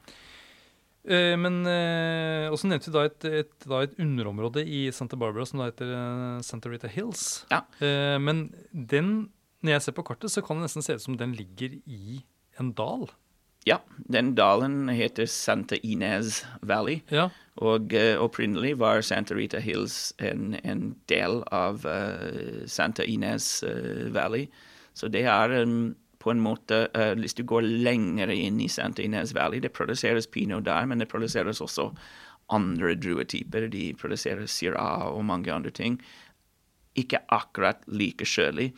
Eh, 1.03 1.35
men 1.35 1.65
eh, 1.67 2.47
også 2.53 2.69
nevnte 2.71 2.91
vi 2.91 2.95
da 2.95 3.05
et, 3.09 3.25
et, 3.27 3.55
da 3.67 3.81
et 3.83 3.97
underområde 4.01 4.63
i 4.63 4.85
Santa 4.95 5.19
Barbara 5.19 5.47
som 5.49 5.59
da 5.59 5.71
heter 5.73 5.91
eh, 5.97 6.43
Santa 6.47 6.71
Rita 6.71 6.91
Hills. 6.93 7.43
Ja. 7.51 7.65
Eh, 7.83 8.19
men 8.23 8.47
den, 8.71 9.33
når 9.62 9.77
jeg 9.77 9.85
ser 9.87 9.96
på 9.96 10.05
kartet, 10.07 10.33
så 10.33 10.42
kan 10.44 10.59
det 10.59 10.68
nesten 10.68 10.85
se 10.85 10.96
ut 10.98 11.05
som 11.05 11.18
den 11.18 11.35
ligger 11.38 11.79
i 11.87 12.22
en 12.61 12.72
dal. 12.79 13.09
Ja, 13.66 13.79
den 14.11 14.35
dalen 14.35 14.88
heter 14.90 15.27
Santa 15.31 15.79
Ines 15.87 16.42
Valley. 16.62 17.01
Ja, 17.11 17.29
Og 17.57 17.92
uh, 17.94 18.18
opprinnelig 18.18 18.79
var 18.81 19.01
Santa 19.07 19.37
Rita 19.38 19.61
Hills 19.62 20.14
en, 20.18 20.57
en 20.64 20.96
del 21.09 21.42
av 21.53 21.87
uh, 21.87 22.66
Santa 22.66 23.05
Ines 23.05 23.62
uh, 23.62 24.11
Valley. 24.14 24.48
Så 24.94 25.09
det 25.09 25.22
er 25.31 25.62
um, 25.62 25.94
på 26.22 26.31
en 26.31 26.42
måte 26.42 26.87
eh, 26.94 27.14
Hvis 27.18 27.35
du 27.35 27.42
går 27.48 27.64
lenger 27.66 28.31
inn 28.31 28.61
i 28.62 28.68
Santa 28.70 29.03
Ines 29.03 29.35
Valley 29.35 29.62
Det 29.64 29.72
produseres 29.75 30.29
pinot 30.31 30.66
der, 30.68 30.87
men 30.87 31.03
det 31.03 31.11
produseres 31.11 31.61
også 31.64 31.88
andre 32.53 32.94
druetyper. 32.94 33.68
De 33.72 33.94
produserer 33.96 34.46
Syrah 34.46 35.07
og 35.09 35.25
mange 35.25 35.53
andre 35.53 35.70
ting. 35.70 35.96
Ikke 36.98 37.22
akkurat 37.33 37.81
like 37.88 38.27
kjølig. 38.29 38.72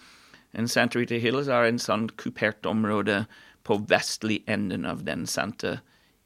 En 0.54 0.68
Santa 0.70 1.00
Rita 1.00 1.18
Hills 1.20 1.50
er 1.50 1.68
en 1.68 1.80
sånn 1.82 2.08
kupert 2.20 2.66
område 2.68 3.24
på 3.66 3.78
vestlig 3.90 4.42
enden 4.50 4.86
av 4.86 5.04
den 5.06 5.26
Santa 5.26 5.78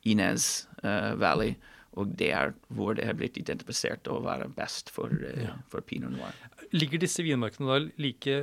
Ines 0.08 0.68
uh, 0.84 1.14
Valley. 1.18 1.56
Og 1.98 2.12
det 2.18 2.30
er 2.36 2.52
hvor 2.74 2.94
det 2.94 3.06
har 3.08 3.16
blitt 3.18 3.38
identifisert 3.40 4.06
å 4.10 4.20
være 4.22 4.50
best 4.54 4.92
for, 4.94 5.10
eh, 5.26 5.50
for 5.70 5.82
pinot 5.82 6.14
noir. 6.14 6.36
Ligger 6.70 7.00
disse 7.02 7.24
vinmarkene 7.26 7.66
da 7.66 7.78
like 7.98 8.36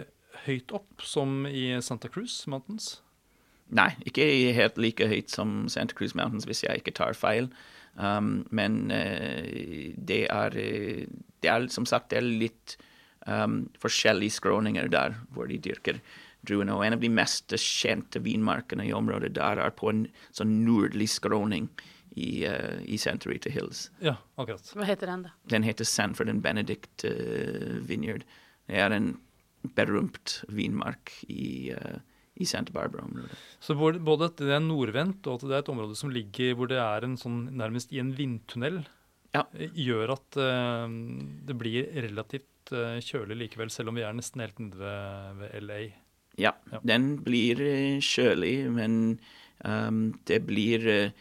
høyt 0.44 0.74
opp 0.76 1.06
som 1.06 1.46
i 1.48 1.70
Santa 1.86 2.12
Cruz 2.12 2.42
Mountains? 2.52 2.98
Nei, 3.74 3.94
ikke 4.06 4.26
helt 4.58 4.78
like 4.82 5.08
høyt 5.10 5.32
som 5.34 5.70
Santa 5.72 5.96
Cruz 5.98 6.14
Mountains, 6.18 6.46
hvis 6.50 6.66
jeg 6.66 6.82
ikke 6.82 6.98
tar 7.00 7.16
feil. 7.18 7.48
Um, 7.96 8.44
men 8.52 8.92
uh, 8.92 9.48
det, 9.96 10.26
er, 10.28 10.58
eh, 10.60 11.06
det 11.42 11.52
er 11.52 11.70
som 11.72 11.88
sagt 11.88 12.12
det 12.12 12.20
er 12.20 12.28
litt 12.28 12.76
um, 13.26 13.66
forskjellige 13.82 14.38
skråninger 14.40 14.90
der 14.94 15.18
hvor 15.34 15.50
de 15.50 15.60
dyrker 15.62 16.00
druene. 16.46 16.76
Og 16.76 16.86
en 16.86 16.98
av 16.98 17.04
de 17.04 17.12
mest 17.12 17.56
kjente 17.62 18.22
vinmarkene 18.24 18.88
i 18.88 18.94
området 18.96 19.34
der 19.38 19.62
er 19.62 19.76
på 19.76 19.92
en 19.92 20.06
sånn 20.36 20.62
nordlig 20.66 21.10
skråning 21.16 21.70
i, 22.16 22.46
uh, 22.48 22.80
i 22.86 23.00
Santa 23.02 23.30
Rita 23.32 23.52
Hills. 23.54 23.90
Ja, 24.04 24.18
akkurat. 24.40 24.72
Hva 24.78 24.88
heter 24.88 25.12
den, 25.12 25.28
da? 25.28 25.36
Den 25.52 25.68
heter 25.68 25.88
Sanford 25.88 26.32
and 26.32 26.44
Benedict 26.46 27.08
uh, 27.08 27.78
Vineyard. 27.86 28.26
Det 28.70 28.82
er 28.82 28.96
en 28.96 29.16
berømt 29.76 30.44
vinmark 30.54 31.12
i, 31.28 31.74
uh, 31.76 31.98
i 32.38 32.48
Santa 32.48 32.74
Barbara-området. 32.76 33.38
Så 33.64 33.76
både 33.78 34.02
både 34.06 34.30
at 34.30 34.42
det 34.42 34.54
er 34.54 34.64
nordvendt, 34.64 35.26
og 35.28 35.40
at 35.40 35.48
det 35.50 35.58
er 35.58 35.66
et 35.66 35.74
område 35.74 35.98
som 35.98 36.14
ligger 36.14 36.56
hvor 36.56 36.70
det 36.72 36.80
er 36.82 37.08
en 37.08 37.18
sånn 37.20 37.48
nærmest 37.58 37.94
i 37.96 38.04
en 38.04 38.14
vindtunnel. 38.18 38.86
Ja. 39.36 39.42
gjør 39.52 40.14
at 40.14 40.38
uh, 40.40 40.86
det 41.44 41.58
blir 41.60 41.90
relativt 42.06 42.48
eh, 42.74 42.98
kjølig 43.04 43.38
likevel, 43.44 43.70
selv 43.70 43.90
om 43.92 43.96
vi 44.00 44.02
er 44.08 44.14
nesten 44.18 44.42
helt 44.42 44.60
nede 44.60 44.80
ved, 44.80 45.40
ved 45.42 45.62
LA. 45.68 45.80
Ja, 46.38 46.52
Ja. 46.72 46.80
den 46.84 47.24
blir 47.24 47.62
eh, 47.62 48.00
kjølig, 48.02 48.70
men 48.72 49.20
um, 49.64 50.14
det 50.28 50.46
blir 50.48 50.88
eh, 50.88 51.12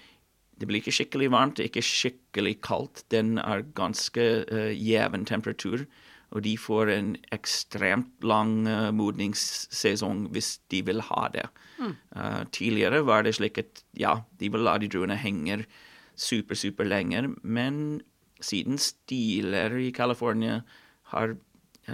det 0.60 0.68
blir 0.68 0.80
ikke 0.80 0.94
skikkelig 0.94 1.30
varmt, 1.34 1.56
det 1.58 1.66
ikke 1.70 1.82
skikkelig 1.82 2.60
kaldt. 2.62 3.04
Den 3.10 3.38
er 3.38 3.64
ganske 3.74 4.44
uh, 4.46 4.70
jevn 4.70 5.24
temperatur, 5.26 5.82
og 6.30 6.44
de 6.44 6.56
får 6.58 6.90
en 6.94 7.16
ekstremt 7.34 8.22
lang 8.22 8.66
uh, 8.68 8.90
modningssesong 8.94 10.28
hvis 10.32 10.60
de 10.70 10.82
vil 10.86 11.00
ha 11.00 11.28
det. 11.34 11.48
Eh, 11.82 12.44
tidligere 12.54 13.02
var 13.06 13.22
det 13.26 13.34
slik 13.34 13.58
at 13.58 13.82
ja, 13.98 14.20
de 14.40 14.48
vil 14.48 14.62
la 14.64 14.76
de 14.78 14.88
druene 14.88 15.16
henge 15.18 15.64
super, 16.16 16.54
super 16.54 16.86
lenge, 16.86 17.34
men 17.42 18.00
siden 18.40 18.78
stiler 18.78 19.74
i 19.82 19.90
California 19.92 20.60
har 21.14 21.36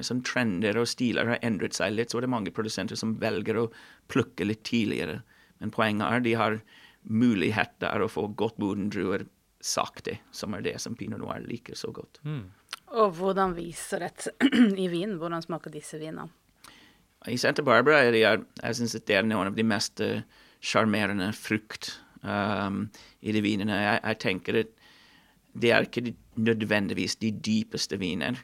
sånn 0.07 0.23
trender 0.27 0.79
og 0.79 0.89
stiler 0.89 1.33
har 1.33 1.43
endret 1.47 1.75
seg 1.75 1.97
litt, 1.97 2.13
så 2.13 2.21
er 2.21 2.27
det 2.27 2.33
mange 2.33 2.53
produsenter 2.55 2.99
som 2.99 3.17
velger 3.23 3.59
å 3.59 3.69
plukke 4.13 4.47
litt 4.47 4.63
tidligere. 4.69 5.21
Men 5.61 5.73
poenget 5.75 6.07
er 6.07 6.25
de 6.25 6.37
har 6.39 6.61
muligheter 7.03 8.05
å 8.05 8.11
få 8.11 8.29
godt 8.39 8.61
moden 8.63 8.91
druer 8.93 9.27
sakte, 9.61 10.19
som 10.33 10.55
er 10.57 10.65
det 10.65 10.77
som 10.81 10.97
pinot 10.97 11.21
noir 11.21 11.43
liker 11.45 11.77
så 11.77 11.91
godt. 11.93 12.21
Og 12.91 13.17
hvordan 13.19 13.55
viser 13.57 14.07
det 14.07 14.31
i 14.85 14.89
vin? 14.93 15.19
Hvordan 15.21 15.45
smaker 15.45 15.73
disse 15.75 16.01
vinene? 16.01 16.31
I 17.29 17.37
Santa 17.37 17.63
Barbara 17.63 18.01
er 18.07 18.15
det, 18.15 18.23
jeg 18.25 18.77
synes 18.79 18.97
at 18.97 19.05
det 19.09 19.19
er 19.19 19.27
noen 19.27 19.51
av 19.51 19.57
de 19.59 19.65
mest 19.67 20.01
eh, 20.01 20.23
sjarmerende 20.65 21.29
frukt 21.37 21.93
um, 22.25 22.87
i 23.21 23.35
de 23.37 23.43
vinene. 23.45 23.77
Jeg, 23.77 23.99
jeg 24.07 24.21
tenker 24.25 24.61
at 24.63 24.73
det 25.61 25.73
er 25.75 25.85
ikke 25.85 26.15
nødvendigvis 26.41 27.19
de 27.21 27.35
dypeste 27.37 27.99
viner. 28.01 28.41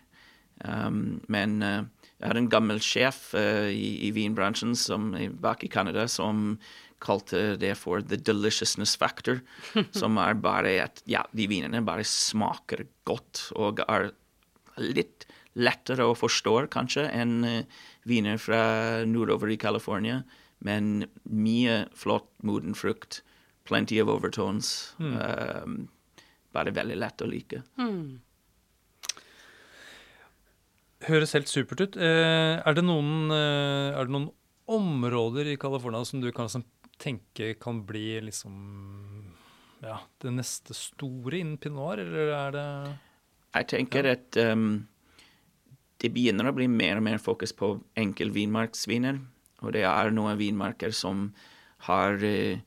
Um, 0.64 1.21
men 1.29 1.61
eh, 1.62 1.85
jeg 2.16 2.31
hadde 2.31 2.42
en 2.47 2.53
gammel 2.53 2.81
sjef 2.81 3.35
eh, 3.37 3.69
i, 3.75 3.90
i 4.09 4.12
vinbransjen 4.16 4.73
som, 4.79 5.11
bak 5.42 5.66
i 5.66 5.71
Canada 5.73 6.07
som 6.09 6.57
kalte 7.05 7.59
det 7.61 7.75
for 7.77 8.01
the 8.01 8.16
deliciousness 8.16 8.97
factor. 8.97 9.42
som 10.01 10.16
er 10.23 10.38
bare 10.40 10.79
at 10.87 11.03
ja, 11.11 11.27
de 11.37 11.49
vinene 11.51 11.85
bare 11.85 12.07
smaker 12.09 12.87
godt 13.09 13.51
og 13.57 13.85
er 13.87 14.11
litt 14.81 15.27
lettere 15.57 16.05
å 16.05 16.16
forstå 16.16 16.66
kanskje 16.73 17.07
enn 17.12 17.37
eh, 17.49 17.85
viner 18.09 18.40
fra 18.40 19.05
nordover 19.09 19.53
i 19.53 19.61
California. 19.61 20.23
Men 20.64 21.07
mye 21.29 21.85
flott 21.97 22.31
moden 22.47 22.77
frukt, 22.77 23.21
plenty 23.69 23.99
of 24.01 24.09
overtones. 24.09 24.95
Um, 24.97 25.88
bare 26.55 26.73
veldig 26.73 26.97
lett 26.97 27.21
å 27.21 27.29
like. 27.29 27.61
Høres 31.05 31.35
helt 31.37 31.51
supert 31.51 31.83
ut. 31.83 31.97
Eh, 32.01 32.57
er, 32.57 32.77
det 32.77 32.85
noen, 32.87 33.29
eh, 33.35 33.93
er 33.93 34.09
det 34.09 34.15
noen 34.15 34.31
områder 34.73 35.53
i 35.53 35.59
California 35.61 36.07
som 36.09 36.23
du 36.23 36.31
kan 36.33 36.49
liksom 36.49 36.65
tenke 36.97 37.53
kan 37.61 37.83
bli 37.85 38.17
liksom 38.25 38.55
ja, 39.85 39.99
det 40.23 40.33
neste 40.33 40.75
store 40.75 41.43
innen 41.43 41.59
pinot 41.61 42.01
eller 42.01 42.33
er 42.33 42.55
det 42.55 42.69
Jeg 43.59 43.69
tenker 43.75 44.09
at 44.09 44.39
um, 44.49 44.87
det 46.01 46.13
begynner 46.13 46.49
å 46.49 46.57
bli 46.57 46.67
mer 46.69 46.99
og 46.99 47.05
mer 47.07 47.21
fokus 47.23 47.53
på 47.57 47.75
enkel 47.97 48.33
vinmarksviner. 48.35 49.21
Og 49.65 49.73
det 49.77 49.85
er 49.89 50.13
noen 50.13 50.37
vinmarker 50.37 50.93
som 50.93 51.31
har, 51.87 52.21
eh, 52.25 52.61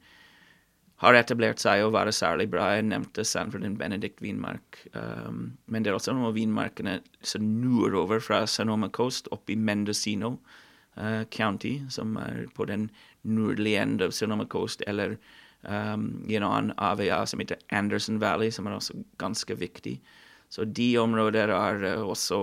har 1.00 1.16
etablert 1.16 1.62
seg 1.64 1.86
å 1.86 1.92
være 1.96 2.12
særlig 2.16 2.50
bra. 2.52 2.74
Jeg 2.76 2.90
nevnte 2.90 3.24
Sanford 3.28 3.64
og 3.64 3.78
Benedict 3.80 4.20
vinmark. 4.24 4.82
Um, 4.92 5.54
men 5.72 5.84
det 5.84 5.92
er 5.92 6.00
også 6.00 6.16
noen 6.16 6.32
av 6.32 6.36
vinmarkene 6.36 6.98
som 7.24 7.46
nordover 7.62 8.20
fra 8.24 8.44
Sonoma 8.52 8.90
Coast 8.92 9.30
opp 9.36 9.48
i 9.52 9.56
Mendocino 9.56 10.36
uh, 11.00 11.24
County, 11.32 11.78
som 11.92 12.18
er 12.20 12.50
på 12.56 12.68
den 12.68 12.90
nordlige 13.24 13.86
enden 13.86 14.10
av 14.10 14.16
Sonoma 14.16 14.48
Coast, 14.52 14.84
eller 14.92 15.16
um, 15.64 16.26
i 16.28 16.36
en 16.36 16.48
annen 16.48 16.74
AVA 16.76 17.22
som 17.32 17.40
heter 17.40 17.62
Anderson 17.72 18.20
Valley, 18.20 18.52
som 18.52 18.68
er 18.68 18.76
også 18.76 19.00
ganske 19.24 19.56
viktig. 19.56 20.02
Så 20.50 20.66
de 20.66 20.98
områder 20.98 21.52
er 21.54 21.84
eh, 21.86 22.02
også 22.02 22.40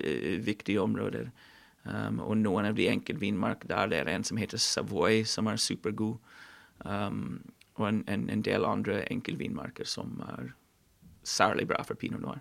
eh, 0.00 0.38
viktige 0.40 0.80
områder. 0.80 1.28
Um, 1.84 2.18
og 2.24 2.36
noen 2.40 2.68
av 2.68 2.76
de 2.76 2.88
enkelte 2.90 3.20
vinmark 3.20 3.62
der 3.68 3.88
det 3.88 4.00
er 4.00 4.10
en 4.12 4.24
som 4.24 4.40
heter 4.40 4.60
Savoy, 4.60 5.22
som 5.28 5.46
er 5.48 5.60
supergod. 5.60 6.16
Um, 6.84 7.38
og 7.78 7.86
en, 7.88 8.02
en, 8.10 8.26
en 8.30 8.42
del 8.42 8.64
andre 8.66 9.04
enkeltvinmarker 9.12 9.84
som 9.86 10.18
er 10.28 10.50
særlig 11.28 11.66
bra 11.70 11.82
for 11.86 11.94
pinot 12.00 12.20
noir. 12.22 12.40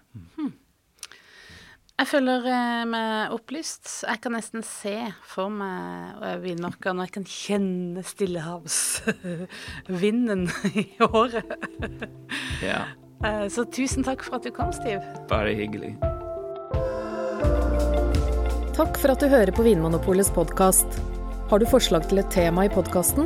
Jeg 1.98 2.08
føler 2.12 2.46
eh, 2.46 2.84
meg 2.86 3.32
opplyst. 3.34 4.04
Jeg 4.06 4.20
kan 4.22 4.32
nesten 4.38 4.62
se 4.66 4.94
for 5.26 5.50
meg 5.50 6.22
eh, 6.22 6.38
vinmarka 6.44 6.94
når 6.94 7.04
jeg 7.08 7.14
kan 7.16 7.26
kjenne 7.32 8.04
stillehavsvinden 8.06 10.42
i 10.84 10.86
håret. 11.02 11.50
Ja, 12.66 12.82
Eh, 13.26 13.48
Så 13.50 13.64
tusen 13.74 14.04
takk 14.06 14.22
for 14.22 14.38
at 14.38 14.46
du 14.46 14.52
kom, 14.54 14.70
Stiv. 14.78 15.02
bare 15.26 15.50
hyggelig. 15.58 15.96
Takk 18.78 18.94
for 19.02 19.10
at 19.10 19.18
du 19.24 19.26
hører 19.32 19.50
på 19.58 19.66
Vinmonopolets 19.66 20.30
podkast. 20.36 20.86
Har 21.50 21.58
du 21.58 21.66
forslag 21.66 22.06
til 22.12 22.22
et 22.22 22.30
tema 22.30 22.68
i 22.68 22.70
podkasten? 22.70 23.26